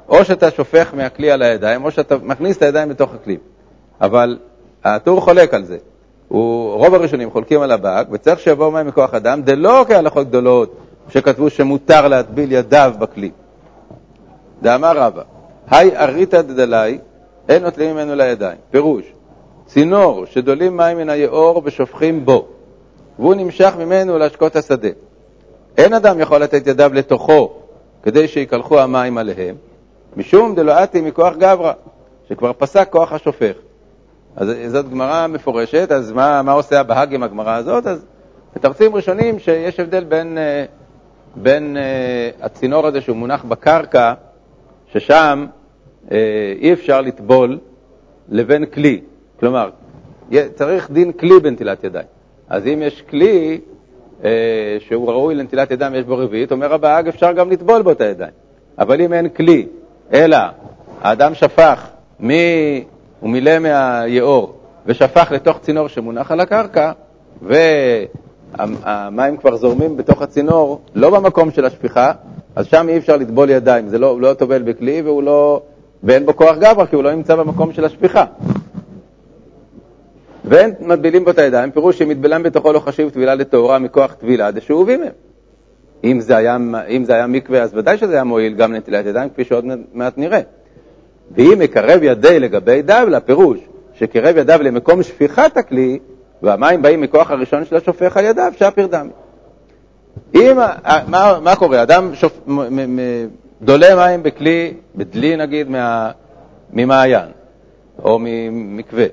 או 0.09 0.25
שאתה 0.25 0.51
שופך 0.51 0.95
מהכלי 0.95 1.31
על 1.31 1.43
הידיים, 1.43 1.85
או 1.85 1.91
שאתה 1.91 2.17
מכניס 2.23 2.57
את 2.57 2.63
הידיים 2.63 2.89
בתוך 2.89 3.15
הכלי. 3.15 3.37
אבל 4.01 4.39
הטור 4.85 5.21
חולק 5.21 5.55
על 5.55 5.65
זה. 5.65 5.79
הוא, 6.29 6.75
רוב 6.75 6.95
הראשונים 6.95 7.31
חולקים 7.31 7.61
על 7.61 7.73
הבאג, 7.73 8.07
וצריך 8.11 8.41
שיבואו 8.41 8.71
מים 8.71 8.87
מכוח 8.87 9.15
אדם, 9.15 9.43
דלא 9.43 9.85
כהלכות 9.89 10.29
גדולות 10.29 10.77
שכתבו 11.09 11.51
שמותר 11.51 12.09
להטביל 12.09 12.53
ידיו 12.53 12.95
בכלי. 12.99 13.31
דאמר 14.63 14.99
רבא, 14.99 15.23
היי 15.71 15.97
אריתא 15.97 16.43
דדלאי, 16.43 16.99
אין 17.49 17.63
נוטלים 17.63 17.95
ממנו 17.95 18.15
לידיים. 18.15 18.59
פירוש, 18.71 19.13
צינור 19.67 20.27
שדולים 20.27 20.77
מים 20.77 20.99
מן 20.99 21.09
היאור 21.09 21.63
ושופכים 21.65 22.25
בו, 22.25 22.47
והוא 23.19 23.35
נמשך 23.35 23.73
ממנו 23.79 24.19
להשקות 24.19 24.57
השדה. 24.57 24.89
אין 25.79 25.95
אדם 25.95 26.21
יכול 26.21 26.43
לתת 26.43 26.67
ידיו 26.67 26.91
לתוכו 26.95 27.60
כדי 28.03 28.29
שיקלחו 28.29 28.81
המים 28.81 29.19
עליהם, 29.19 29.55
משום 30.17 30.55
דלא 30.55 30.85
אתי 30.85 31.01
מכוח 31.01 31.37
גברא, 31.37 31.73
שכבר 32.29 32.53
פסק 32.53 32.89
כוח 32.91 33.13
השופך. 33.13 33.53
אז 34.37 34.53
זאת 34.67 34.91
גמרא 34.91 35.27
מפורשת, 35.27 35.93
אז 35.93 36.13
מה, 36.13 36.43
מה 36.43 36.53
עושה 36.53 36.81
הבהג 36.81 37.15
עם 37.15 37.23
הגמרא 37.23 37.57
הזאת? 37.57 37.87
אז 37.87 38.05
בתרצים 38.57 38.95
ראשונים 38.95 39.39
שיש 39.39 39.81
הבדל 39.81 40.05
בין, 40.05 40.39
אה, 40.39 40.65
בין 41.37 41.77
אה, 41.77 42.31
הצינור 42.41 42.87
הזה 42.87 43.01
שהוא 43.01 43.17
מונח 43.17 43.45
בקרקע, 43.45 44.13
ששם 44.93 45.47
אה, 46.13 46.53
אי 46.59 46.73
אפשר 46.73 47.01
לטבול, 47.01 47.59
לבין 48.29 48.67
כלי. 48.67 49.01
כלומר, 49.41 49.71
צריך 50.55 50.91
דין 50.91 51.13
כלי 51.13 51.41
בנטילת 51.41 51.85
ידיים. 51.85 52.07
אז 52.49 52.67
אם 52.67 52.83
יש 52.83 53.03
כלי 53.03 53.61
שהוא 54.79 55.09
ראוי 55.09 55.35
לנטילת 55.35 55.71
ידיים 55.71 55.93
ויש 55.93 56.05
בו 56.05 56.17
רביעית, 56.17 56.53
אומר 56.53 56.75
הבאג, 56.75 57.09
אפשר 57.09 57.33
גם 57.33 57.51
לטבול 57.51 57.83
בו 57.83 57.91
את 57.91 58.01
הידיים. 58.01 58.33
אבל 58.79 59.01
אם 59.01 59.13
אין 59.13 59.29
כלי, 59.29 59.67
אלא 60.13 60.39
האדם 61.03 61.35
שפך, 61.35 61.87
מי... 62.21 62.85
הוא 63.21 63.31
מילא 63.31 63.59
מהיאור 63.59 64.55
ושפך 64.87 65.33
לתוך 65.33 65.59
צינור 65.59 65.89
שמונח 65.89 66.31
על 66.33 66.41
הקרקע, 66.41 66.93
והמים 67.43 69.37
כבר 69.37 69.57
זורמים 69.57 69.97
בתוך 69.97 70.23
הצינור, 70.23 70.81
לא 70.95 71.11
במקום 71.11 71.51
של 71.51 71.65
השפיכה, 71.65 72.13
אז 72.57 72.67
שם 72.67 72.87
אי 72.89 72.99
אפשר 72.99 73.17
לטבול 73.17 73.51
ידיים. 73.51 73.89
זה 73.89 73.99
לא, 73.99 74.21
לא 74.21 74.35
טובל 74.35 74.63
בכלי 74.63 75.03
והוא 75.03 75.23
לא, 75.23 75.61
ואין 76.03 76.27
בו 76.27 76.37
כוח 76.37 76.57
גברא, 76.57 76.87
כי 76.87 76.97
הוא 76.97 77.05
לא 77.05 77.15
נמצא 77.15 77.37
במקום 77.37 77.73
של 77.73 77.85
השפיכה. 77.85 78.25
ואין 80.45 80.75
מטבילים 80.81 81.25
בו 81.25 81.31
את 81.31 81.39
הידיים, 81.39 81.71
פירוש 81.71 81.99
שמטבלם 81.99 82.43
בתוכו 82.43 82.73
לא 82.73 82.79
חשיב 82.79 83.11
טבילה 83.11 83.35
לטהורה 83.35 83.79
מכוח 83.79 84.13
טבילה 84.13 84.51
דשאובים 84.51 85.03
הם. 85.03 85.13
אם 86.05 86.21
זה, 86.21 86.37
היה, 86.37 86.57
אם 86.89 87.05
זה 87.05 87.15
היה 87.15 87.27
מקווה, 87.27 87.63
אז 87.63 87.71
ודאי 87.75 87.99
שזה 87.99 88.15
היה 88.15 88.25
מועיל 88.25 88.55
גם 88.55 88.73
לנטילת 88.73 89.07
ידיים, 89.07 89.31
כפי 89.31 89.45
שעוד 89.45 89.65
מעט 89.93 90.19
נראה. 90.19 90.41
ואם 91.37 91.59
מקרב 91.59 92.03
ידי 92.03 92.41
לגבי 92.41 92.83
דבלה, 92.83 93.21
פירוש 93.21 93.59
שקרב 93.95 94.37
ידיו 94.37 94.61
למקום 94.63 95.03
שפיכת 95.03 95.57
הכלי, 95.57 95.99
והמים 96.43 96.83
באים 96.83 97.01
מכוח 97.01 97.31
הראשון 97.31 97.65
של 97.65 97.77
השופך 97.77 98.17
על 98.17 98.25
ידיו, 98.25 98.53
שפיר 98.57 98.87
דמי. 98.87 99.11
אם, 100.35 100.57
מה, 101.07 101.39
מה 101.43 101.57
קורה? 101.57 101.83
אדם 101.83 102.15
שופ, 102.15 102.33
מ, 102.47 102.97
מ, 102.97 102.99
דולה 103.63 103.97
מים 103.97 104.23
בכלי, 104.23 104.75
בדלי 104.97 105.37
נגיד, 105.37 105.71
מה, 105.71 106.11
ממעיין, 106.73 107.29
או 108.05 108.19
ממקווה, 108.21 109.05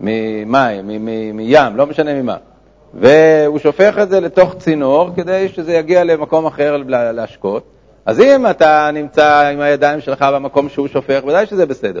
ממים, 0.00 1.04
מים, 1.36 1.76
לא 1.76 1.86
משנה 1.86 2.14
ממה, 2.14 2.36
והוא 2.94 3.58
שופך 3.58 3.98
את 4.02 4.08
זה 4.08 4.20
לתוך 4.20 4.54
צינור 4.58 5.10
כדי 5.16 5.48
שזה 5.48 5.72
יגיע 5.72 6.04
למקום 6.04 6.46
אחר 6.46 6.76
להשקות. 6.88 7.62
אז 8.06 8.20
אם 8.20 8.46
אתה 8.46 8.90
נמצא 8.92 9.48
עם 9.52 9.60
הידיים 9.60 10.00
שלך 10.00 10.26
במקום 10.34 10.68
שהוא 10.68 10.88
שופך, 10.88 11.20
ודאי 11.26 11.46
שזה 11.46 11.66
בסדר. 11.66 12.00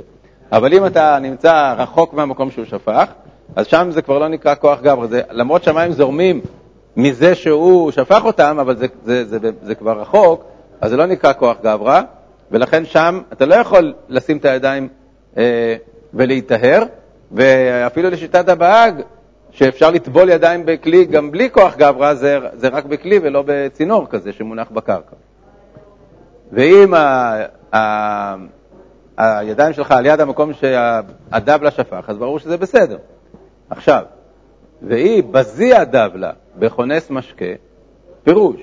אבל 0.52 0.74
אם 0.74 0.86
אתה 0.86 1.18
נמצא 1.18 1.74
רחוק 1.78 2.14
מהמקום 2.14 2.50
שהוא 2.50 2.64
שפך, 2.64 3.04
אז 3.56 3.66
שם 3.66 3.88
זה 3.90 4.02
כבר 4.02 4.18
לא 4.18 4.28
נקרא 4.28 4.54
כוח 4.54 4.80
גברא. 4.80 5.06
למרות 5.30 5.62
שהמים 5.64 5.92
זורמים 5.92 6.40
מזה 6.96 7.34
שהוא 7.34 7.90
שפך 7.90 8.24
אותם, 8.24 8.56
אבל 8.60 8.76
זה, 8.76 8.86
זה, 9.04 9.24
זה, 9.24 9.38
זה, 9.38 9.50
זה 9.62 9.74
כבר 9.74 10.00
רחוק, 10.00 10.44
אז 10.80 10.90
זה 10.90 10.96
לא 10.96 11.06
נקרא 11.06 11.32
כוח 11.32 11.56
גברא, 11.62 12.00
ולכן 12.50 12.84
שם 12.84 13.20
אתה 13.32 13.46
לא 13.46 13.54
יכול 13.54 13.94
לשים 14.08 14.36
את 14.36 14.44
הידיים 14.44 14.88
אה, 15.38 15.76
ולהיטהר, 16.14 16.82
ואפילו 17.32 18.10
לשיטת 18.10 18.48
הבהג, 18.48 19.02
שאפשר 19.50 19.90
לטבול 19.90 20.28
ידיים 20.28 20.66
בכלי 20.66 21.04
גם 21.04 21.30
בלי 21.30 21.50
כוח 21.50 21.76
גברא, 21.76 22.14
זה, 22.14 22.38
זה 22.52 22.68
רק 22.68 22.84
בכלי 22.84 23.18
ולא 23.22 23.44
בצינור 23.46 24.06
כזה 24.10 24.32
שמונח 24.32 24.70
בקרקע. 24.70 25.16
ואם 26.52 26.94
ה, 26.94 27.36
ה, 27.74 28.34
הידיים 29.18 29.72
שלך 29.72 29.92
על 29.92 30.06
יד 30.06 30.20
המקום 30.20 30.52
שהדבלה 30.52 31.70
שפך, 31.70 32.04
אז 32.08 32.16
ברור 32.16 32.38
שזה 32.38 32.56
בסדר. 32.56 32.98
עכשיו, 33.70 34.02
והיא 34.82 35.22
בזיע 35.30 35.84
דבלה 35.84 36.30
בכונס 36.56 37.10
משקה, 37.10 37.44
פירוש 38.24 38.56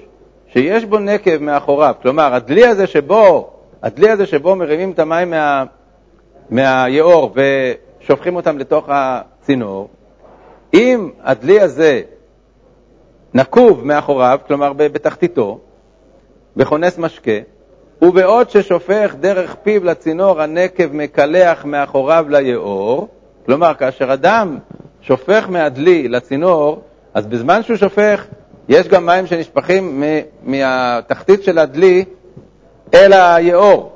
שיש 0.48 0.86
בו 0.86 1.00
נקב 1.00 1.38
מאחוריו, 1.38 1.96
כלומר, 2.02 2.34
הדלי 2.34 2.66
הזה 2.68 2.88
שבו, 2.88 3.50
הדלי 3.84 4.10
הזה 4.10 4.26
שבו 4.26 4.56
מרימים 4.56 4.92
את 4.92 5.00
המים 5.00 5.30
מה, 5.30 5.64
מהיאור 6.50 7.34
ושופכים 8.06 8.36
אותם 8.36 8.58
לתוך 8.58 8.86
הצינור, 8.88 9.90
אם 10.74 11.10
הדלי 11.24 11.62
הזה 11.62 12.02
נקוב 13.34 13.86
מאחוריו, 13.86 14.40
כלומר 14.48 14.74
בתחתיתו, 14.74 15.60
בכונס 16.58 16.98
משקה, 16.98 17.32
ובעוד 18.02 18.50
ששופך 18.50 19.16
דרך 19.20 19.56
פיו 19.64 19.84
לצינור 19.84 20.42
הנקב 20.42 20.86
מקלח 20.92 21.66
מאחוריו 21.66 22.26
ליאור, 22.30 23.08
כלומר, 23.46 23.74
כאשר 23.74 24.14
אדם 24.14 24.58
שופך 25.02 25.50
מהדלי 25.50 26.08
לצינור, 26.08 26.82
אז 27.14 27.26
בזמן 27.26 27.64
שהוא 27.64 27.78
שופך, 27.78 28.26
יש 28.70 28.88
גם 28.88 29.06
מים 29.06 29.28
שנשפכים 29.28 30.04
מהתחתית 30.44 31.44
של 31.44 31.58
הדלי 31.58 32.06
אל 32.94 33.14
היאור. 33.14 33.92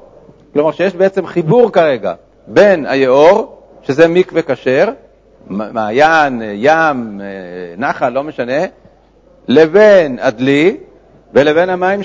כלומר, 0.54 0.72
שיש 0.72 0.96
בעצם 0.96 1.26
חיבור 1.26 1.72
כרגע 1.72 2.14
בין 2.48 2.86
היאור, 2.86 3.59
שזה 3.90 4.08
מקווה 4.08 4.42
כשר, 4.42 4.90
מעיין, 5.48 6.42
ים, 6.56 7.22
נחל, 7.78 8.10
לא 8.10 8.24
משנה, 8.24 8.66
לבין 9.48 10.20
הדלי 10.22 10.78
ולבין 11.34 11.70
המים 11.70 12.00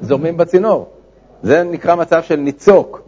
שזורמים 0.00 0.36
בצינור. 0.36 0.88
זה 1.42 1.62
נקרא 1.62 1.94
מצב 1.94 2.22
של 2.22 2.36
ניצוק. 2.36 3.02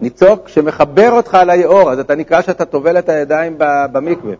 ניצוק 0.00 0.48
שמחבר 0.48 1.12
אותך 1.12 1.38
ליאור, 1.46 1.92
אז 1.92 1.98
אתה 1.98 2.14
נקרא 2.14 2.42
שאתה 2.42 2.64
טובל 2.64 2.98
את 2.98 3.08
הידיים 3.08 3.54
במקווה. 3.92 4.34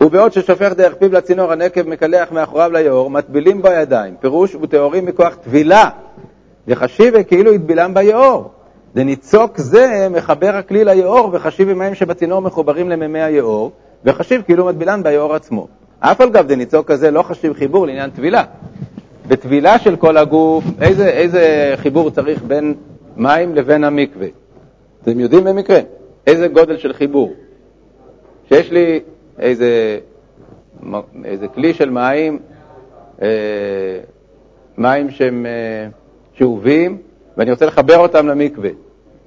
ובעוד 0.00 0.32
ששופך 0.32 0.72
דרך 0.76 0.94
פיו 0.94 1.12
לצינור 1.12 1.52
הנקב 1.52 1.88
מקלח 1.88 2.32
מאחוריו 2.32 2.70
ליאור, 2.72 3.10
מטבילים 3.10 3.62
בו 3.62 3.68
הידיים. 3.68 4.14
פירוש 4.20 4.54
וטהורים 4.54 5.06
מכוח 5.06 5.34
טבילה, 5.34 5.90
וחשיב 6.68 7.22
כאילו 7.22 7.52
הטבילם 7.52 7.94
ביאור. 7.94 8.50
דניצוק 8.94 9.58
זה 9.58 10.08
מחבר 10.10 10.56
הכלי 10.56 10.84
ליאור, 10.84 11.30
וחשיב 11.32 11.68
עם 11.68 11.94
שבצינור 11.94 12.40
מחוברים 12.40 12.90
למימי 12.90 13.22
היאור, 13.22 13.72
וחשיב 14.04 14.42
כאילו 14.42 14.66
מטבילן 14.66 15.02
ביאור 15.02 15.34
עצמו. 15.34 15.68
אף 16.00 16.20
על 16.20 16.30
גב 16.30 16.46
דניצוק 16.46 16.90
כזה 16.90 17.10
לא 17.10 17.22
חשיב 17.22 17.52
חיבור 17.52 17.86
לעניין 17.86 18.10
טבילה. 18.10 18.44
בטבילה 19.28 19.78
של 19.78 19.96
כל 19.96 20.16
הגוף, 20.16 20.64
איזה, 20.80 21.08
איזה 21.08 21.72
חיבור 21.76 22.10
צריך 22.10 22.42
בין 22.42 22.74
מים 23.16 23.54
לבין 23.54 23.84
המקווה? 23.84 24.26
אתם 25.02 25.20
יודעים 25.20 25.44
במקרה? 25.44 25.80
איזה 26.26 26.48
גודל 26.48 26.76
של 26.76 26.92
חיבור? 26.92 27.34
שיש 28.48 28.72
לי 28.72 29.00
איזה, 29.38 29.98
איזה 31.24 31.48
כלי 31.48 31.74
של 31.74 31.90
מים, 31.90 32.38
אה, 33.22 33.28
מים 34.78 35.10
שהם 35.10 35.46
אה, 35.46 35.88
שאובים, 36.34 36.98
ואני 37.36 37.50
רוצה 37.50 37.66
לחבר 37.66 37.98
אותם 37.98 38.26
למקווה, 38.28 38.70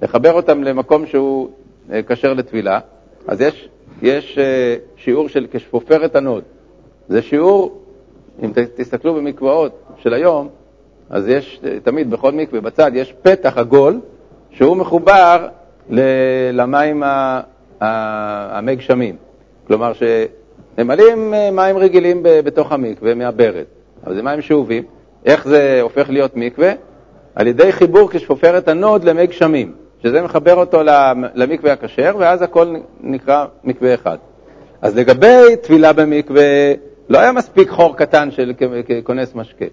לחבר 0.02 0.32
אותם 0.32 0.64
למקום 0.64 1.06
שהוא 1.06 1.48
אה, 1.92 2.00
כשר 2.02 2.34
לטבילה, 2.34 2.80
אז 3.26 3.40
יש, 3.40 3.68
יש 4.02 4.38
אה, 4.38 4.76
שיעור 4.96 5.28
של 5.28 5.46
כשפופרת 5.52 6.16
הנוד. 6.16 6.42
זה 7.08 7.22
שיעור, 7.22 7.82
אם 8.42 8.52
תסתכלו 8.74 9.14
במקוואות 9.14 9.72
של 9.96 10.14
היום, 10.14 10.48
אז 11.10 11.28
יש 11.28 11.60
תמיד 11.82 12.10
בכל 12.10 12.32
מקווה 12.32 12.60
בצד 12.60 12.90
יש 12.94 13.14
פתח 13.22 13.58
עגול 13.58 14.00
שהוא 14.50 14.76
מחובר 14.76 15.48
למים 16.52 17.02
המי 17.80 18.76
גשמים. 18.76 19.16
כלומר 19.66 19.92
שממלאים 19.92 21.34
אה, 21.34 21.50
מים 21.50 21.76
רגילים 21.76 22.20
בתוך 22.22 22.72
המקווה 22.72 23.14
מהברז, 23.14 23.64
אבל 24.06 24.14
זה 24.14 24.22
מים 24.22 24.40
שאובים. 24.40 24.82
איך 25.24 25.48
זה 25.48 25.78
הופך 25.82 26.10
להיות 26.10 26.36
מקווה? 26.36 26.72
על 27.38 27.46
ידי 27.46 27.72
חיבור 27.72 28.10
כשפופרת 28.10 28.68
הנוד 28.68 29.04
למי 29.04 29.26
גשמים, 29.26 29.72
שזה 30.02 30.22
מחבר 30.22 30.54
אותו 30.54 30.80
למקווה 31.34 31.72
הכשר, 31.72 32.16
ואז 32.18 32.42
הכל 32.42 32.76
נקרא 33.00 33.46
מקווה 33.64 33.94
אחד. 33.94 34.16
אז 34.82 34.96
לגבי 34.96 35.56
טבילה 35.62 35.92
במקווה, 35.92 36.44
לא 37.08 37.18
היה 37.18 37.32
מספיק 37.32 37.70
חור 37.70 37.96
קטן 37.96 38.30
של 38.30 38.52
כונס 39.04 39.34
משקה. 39.34 39.64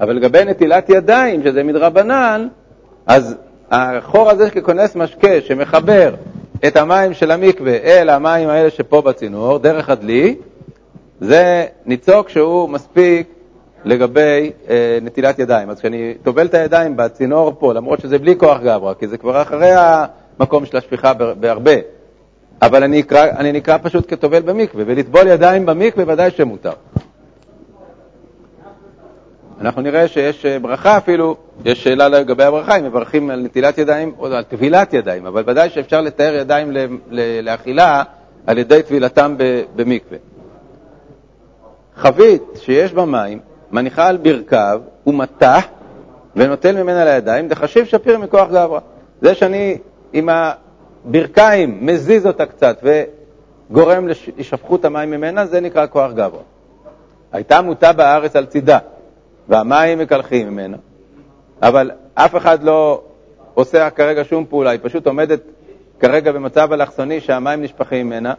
אבל 0.00 0.16
לגבי 0.16 0.44
נטילת 0.44 0.90
ידיים, 0.90 1.42
שזה 1.42 1.62
מדרבנן, 1.62 2.48
אז 3.06 3.36
החור 3.70 4.30
הזה 4.30 4.50
ככונס 4.50 4.96
משקה 4.96 5.40
שמחבר 5.40 6.14
את 6.66 6.76
המים 6.76 7.14
של 7.14 7.30
המקווה 7.30 7.76
אל 7.76 8.08
המים 8.08 8.48
האלה 8.48 8.70
שפה 8.70 9.02
בצינור, 9.02 9.58
דרך 9.58 9.88
הדלי, 9.88 10.36
זה 11.20 11.66
ניצוק 11.86 12.28
שהוא 12.28 12.68
מספיק 12.68 13.26
לגבי 13.84 14.52
אה, 14.68 14.98
נטילת 15.02 15.38
ידיים. 15.38 15.70
אז 15.70 15.78
כשאני 15.78 16.14
טובל 16.22 16.46
את 16.46 16.54
הידיים 16.54 16.96
בצינור 16.96 17.52
פה, 17.58 17.74
למרות 17.74 18.00
שזה 18.00 18.18
בלי 18.18 18.38
כוח 18.38 18.60
גברא, 18.60 18.94
כי 18.94 19.08
זה 19.08 19.18
כבר 19.18 19.42
אחרי 19.42 19.72
המקום 19.76 20.66
של 20.66 20.76
השפיכה 20.76 21.12
בהרבה, 21.14 21.72
אבל 22.62 22.82
אני 22.82 22.98
נקרא, 22.98 23.26
אני 23.26 23.52
נקרא 23.52 23.78
פשוט 23.82 24.04
כטובל 24.08 24.40
במקווה, 24.40 24.84
ולטבול 24.86 25.26
ידיים 25.26 25.66
במקווה 25.66 26.04
ודאי 26.08 26.30
שמותר. 26.30 26.72
אנחנו 29.60 29.82
נראה 29.82 30.08
שיש 30.08 30.46
אה, 30.46 30.58
ברכה 30.58 30.96
אפילו, 30.96 31.36
יש 31.64 31.84
שאלה 31.84 32.08
לגבי 32.08 32.44
הברכה, 32.44 32.78
אם 32.78 32.84
מברכים 32.84 33.30
על 33.30 33.40
נטילת 33.40 33.78
ידיים 33.78 34.12
או 34.18 34.26
על 34.26 34.42
טבילת 34.42 34.94
ידיים, 34.94 35.26
אבל 35.26 35.42
ודאי 35.46 35.70
שאפשר 35.70 36.00
לתאר 36.00 36.34
ידיים 36.34 36.72
לאכילה 37.42 38.02
על 38.46 38.58
ידי 38.58 38.82
טבילתם 38.82 39.36
במקווה. 39.76 40.18
חבית 41.96 42.42
שיש 42.54 42.92
בה 42.92 43.04
מים, 43.04 43.38
מניחה 43.72 44.06
על 44.06 44.16
ברכיו 44.16 44.80
ומטח 45.06 45.64
ונוטל 46.36 46.82
ממנה 46.82 47.04
לידיים, 47.04 47.48
דחשיב 47.48 47.84
שפיר 47.84 48.18
מכוח 48.18 48.48
גברא. 48.48 48.78
זה 49.20 49.34
שאני 49.34 49.78
עם. 50.12 50.28
הברכיים 51.08 51.78
מזיז 51.86 52.26
אותה 52.26 52.46
קצת 52.46 52.82
וגורם 53.70 54.08
להישפכות 54.08 54.84
המים 54.84 55.10
ממנה, 55.10 55.46
זה 55.46 55.60
נקרא 55.60 55.86
כוח 55.86 56.12
גברא. 56.12 56.40
הייתה 57.32 57.62
מוטה 57.62 57.92
בארץ 57.92 58.36
על 58.36 58.46
צידה, 58.46 58.78
והמים 59.48 59.98
מקלחים 59.98 60.48
ממנה, 60.48 60.76
אבל 61.62 61.90
אף 62.14 62.36
אחד 62.36 62.62
לא 62.62 63.02
עושה 63.54 63.90
כרגע 63.90 64.24
שום 64.24 64.44
פעולה, 64.48 64.70
היא 64.70 64.80
פשוט 64.82 65.06
עומדת 65.06 65.40
כרגע 66.00 66.32
במצב 66.32 66.72
אלכסוני 66.72 67.20
שהמים 67.20 67.62
נשפכים 67.62 68.06
ממנה, 68.06 68.34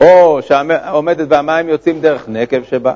או 0.00 0.38
שעומדת 0.42 1.26
והמים 1.30 1.68
יוצאים 1.68 2.00
דרך 2.00 2.28
נקב 2.28 2.62
שבה, 2.62 2.94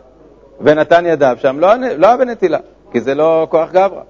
ונתן 0.61 1.07
ידיו 1.07 1.37
שם, 1.41 1.59
לא, 1.59 1.69
לא 1.97 2.07
היה 2.07 2.17
בנטילה, 2.17 2.59
כי 2.93 3.01
זה 3.01 3.15
לא 3.15 3.47
כוח 3.51 3.71
גברא. 3.71 4.03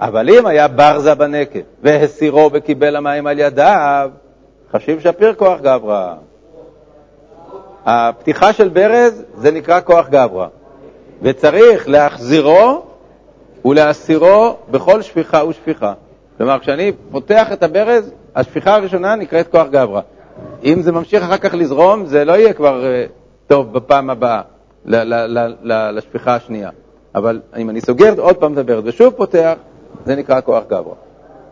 אבל 0.00 0.30
אם 0.30 0.46
היה 0.46 0.68
ברזה 0.68 1.14
בנקב 1.14 1.58
והסירו 1.82 2.50
וקיבל 2.52 2.96
המים 2.96 3.26
על 3.26 3.38
ידיו, 3.38 4.10
חשיב 4.72 5.00
שפיר 5.00 5.34
כוח 5.34 5.60
גברא. 5.60 6.14
הפתיחה 7.86 8.52
של 8.52 8.68
ברז 8.68 9.24
זה 9.34 9.50
נקרא 9.50 9.80
כוח 9.80 10.08
גברא, 10.08 10.46
וצריך 11.22 11.88
להחזירו 11.88 12.82
ולהסירו 13.64 14.56
בכל 14.70 15.02
שפיכה 15.02 15.44
ושפיכה. 15.44 15.92
כלומר, 16.38 16.58
כשאני 16.58 16.92
פותח 17.10 17.52
את 17.52 17.62
הברז, 17.62 18.12
השפיכה 18.36 18.74
הראשונה 18.74 19.14
נקראת 19.14 19.48
כוח 19.48 19.66
גברא. 19.66 20.00
אם 20.64 20.82
זה 20.82 20.92
ממשיך 20.92 21.22
אחר 21.22 21.36
כך 21.36 21.54
לזרום, 21.54 22.06
זה 22.06 22.24
לא 22.24 22.32
יהיה 22.32 22.52
כבר 22.52 22.82
uh, 22.82 23.10
טוב 23.46 23.72
בפעם 23.72 24.10
הבאה 24.10 24.40
לשפיכה 24.84 26.34
השנייה. 26.34 26.70
אבל 27.14 27.40
אם 27.56 27.70
אני 27.70 27.80
סוגר 27.80 28.20
עוד 28.20 28.36
פעם 28.36 28.52
את 28.52 28.58
הברז 28.58 28.82
ושוב 28.86 29.14
פותח, 29.14 29.54
זה 30.06 30.16
נקרא 30.16 30.40
כוח 30.40 30.64
גברא. 30.68 30.94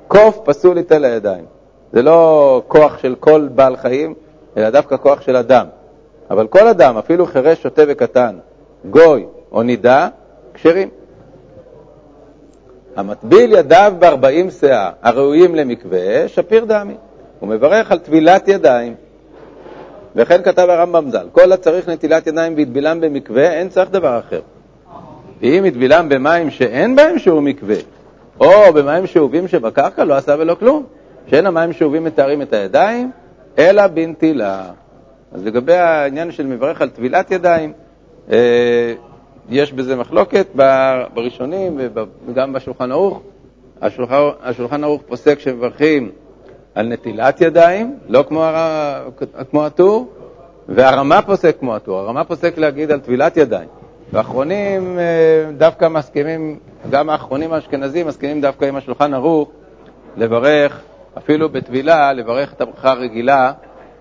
קוף 0.08 0.40
פסול 0.44 0.76
ייתן 0.76 1.02
לידיים. 1.02 1.44
זה 1.92 2.02
לא 2.02 2.62
כוח 2.68 2.98
של 2.98 3.14
כל 3.20 3.48
בעל 3.54 3.76
חיים, 3.76 4.14
אלא 4.56 4.70
דווקא 4.70 4.96
כוח 4.96 5.20
של 5.20 5.36
אדם. 5.36 5.66
אבל 6.30 6.46
כל 6.46 6.68
אדם, 6.68 6.96
אפילו 6.96 7.26
חירש, 7.26 7.62
שוטה 7.62 7.82
וקטן, 7.88 8.36
גוי 8.90 9.26
או 9.52 9.62
נידה, 9.62 10.08
כשרים. 10.54 10.88
המטביל 12.96 13.52
ידיו 13.52 13.92
בארבעים 13.98 14.50
שאה, 14.50 14.90
הראויים 15.02 15.54
למקווה, 15.54 16.28
שפיר 16.28 16.64
דמי. 16.64 16.94
הוא 17.40 17.48
מברך 17.48 17.92
על 17.92 17.98
טבילת 17.98 18.48
ידיים. 18.48 18.94
וכן 20.16 20.42
כתב 20.42 20.66
הרמב"ם 20.68 21.10
ז"ל, 21.10 21.26
כל 21.32 21.52
הצריך 21.52 21.88
נטילת 21.88 22.26
ידיים 22.26 22.54
והטבילם 22.56 23.00
במקווה, 23.00 23.52
אין 23.52 23.68
צריך 23.68 23.90
דבר 23.90 24.18
אחר. 24.18 24.40
ואם 25.40 25.64
הטבילם 25.64 26.08
במים 26.08 26.50
שאין 26.50 26.96
בהם 26.96 27.18
שהוא 27.18 27.42
מקווה, 27.42 27.76
או 28.40 28.72
במים 28.74 29.06
שאובים 29.06 29.48
שבקרקע, 29.48 30.04
לא 30.04 30.14
עשה 30.14 30.34
ולא 30.38 30.54
כלום. 30.54 30.86
שאין 31.30 31.46
המים 31.46 31.72
שאובים 31.72 32.04
מתארים 32.04 32.42
את 32.42 32.52
הידיים, 32.52 33.10
אלא 33.58 33.86
בנטילה. 33.86 34.70
אז 35.32 35.44
לגבי 35.44 35.74
העניין 35.74 36.32
של 36.32 36.46
מברך 36.46 36.82
על 36.82 36.88
טבילת 36.90 37.30
ידיים, 37.30 37.72
אה, 38.30 38.94
יש 39.50 39.72
בזה 39.72 39.96
מחלוקת 39.96 40.46
בראשונים 41.14 41.80
וגם 42.28 42.52
בשולחן 42.52 42.92
ערוך. 42.92 43.22
השולחן, 43.80 44.84
ערוך 44.84 45.02
פוסק 45.06 45.38
שמברכים 45.38 46.10
על 46.78 46.86
נטילת 46.86 47.40
ידיים, 47.40 47.96
לא 48.08 48.24
כמו, 48.28 48.44
הר... 48.44 49.08
כמו 49.50 49.66
הטור, 49.66 50.08
והרמה 50.68 51.22
פוסק 51.22 51.56
כמו 51.60 51.76
הטור. 51.76 51.98
הרמה 51.98 52.24
פוסק 52.24 52.58
להגיד 52.58 52.90
על 52.90 53.00
טבילת 53.00 53.36
ידיים. 53.36 53.68
והאחרונים 54.12 54.98
אה, 54.98 55.52
דווקא 55.56 55.88
מסכימים, 55.88 56.58
גם 56.90 57.10
האחרונים 57.10 57.52
האשכנזים 57.52 58.06
מסכימים 58.06 58.40
דווקא 58.40 58.64
עם 58.64 58.76
השולחן 58.76 59.14
ערוך 59.14 59.48
לברך, 60.16 60.80
אפילו 61.18 61.48
בטבילה, 61.48 62.12
לברך 62.12 62.52
את 62.52 62.60
הברכה 62.60 62.90
הרגילה 62.90 63.52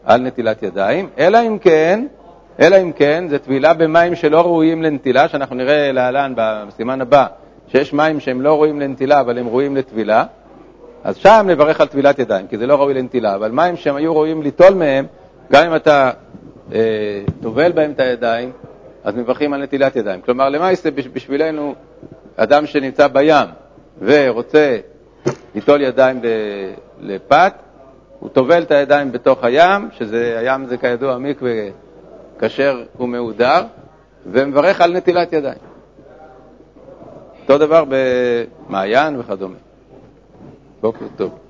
על 0.06 0.22
נטילת 0.22 0.64
ידיים, 0.64 1.10
אלא 1.18 1.40
אם 1.48 1.58
כן, 1.58 2.06
אלא 2.60 2.76
אם 2.82 2.92
כן, 2.92 3.26
זה 3.30 3.40
טבילה 3.40 3.74
במים 3.74 4.16
שלא 4.16 4.42
ראויים 4.42 4.84
לנטילה, 4.84 5.28
שאנחנו 5.28 5.56
נראה 5.56 5.92
להלן 5.92 6.34
בסימן 6.36 7.02
הבא, 7.02 7.26
שיש 7.68 7.94
מים 7.94 8.20
שהם 8.20 8.42
לא 8.42 8.54
ראויים 8.54 8.80
לנטילה, 8.80 9.20
אבל 9.20 9.38
הם 9.38 9.48
ראויים 9.48 9.76
לטבילה, 9.76 10.26
אז 11.08 11.16
שם 11.18 11.46
נברך 11.50 11.82
על 11.82 11.88
טבילת 11.88 12.20
ידיים, 12.20 12.48
כי 12.48 12.58
זה 12.58 12.68
לא 12.68 12.76
ראוי 12.76 12.94
לנטילה, 12.94 13.36
אבל 13.36 13.52
מים 13.52 13.76
שהם 13.76 13.96
היו 13.96 14.16
ראויים 14.16 14.42
ליטול 14.42 14.74
מהם, 14.74 15.06
גם 15.52 15.66
אם 15.66 15.76
אתה 15.76 16.12
אה, 16.74 16.80
טובל 17.42 17.72
בהם 17.72 17.92
את 17.92 18.00
הידיים, 18.00 18.52
אז 19.04 19.16
מברכים 19.16 19.54
על 19.54 19.64
נטילת 19.64 19.96
ידיים. 19.96 20.22
כלומר, 20.22 20.50
למעשה 20.50 20.90
בשבילנו, 20.92 21.76
אדם 22.36 22.66
שנמצא 22.66 23.08
בים 23.08 23.48
ורוצה 24.02 24.78
ליטול 25.56 25.82
ידיים 25.82 26.22
לפת, 27.00 27.54
הוא 28.20 28.30
טובל 28.30 28.62
את 28.62 28.72
הידיים 28.72 29.12
בתוך 29.12 29.44
הים, 29.44 29.90
שזה, 29.92 30.40
הים 30.40 30.66
זה 30.66 30.78
כידוע 30.78 31.18
מקווה 31.18 31.54
כשר 32.40 32.84
ומהודר, 33.00 33.64
ומברך 34.26 34.82
על 34.82 34.98
נטילת 34.98 35.34
ידיים. 35.34 35.60
אותו 37.42 37.58
דבר 37.58 37.84
במעיין 37.88 39.20
וכדומה. 39.20 39.67
בוקר 40.82 41.08
טוב. 41.18 41.47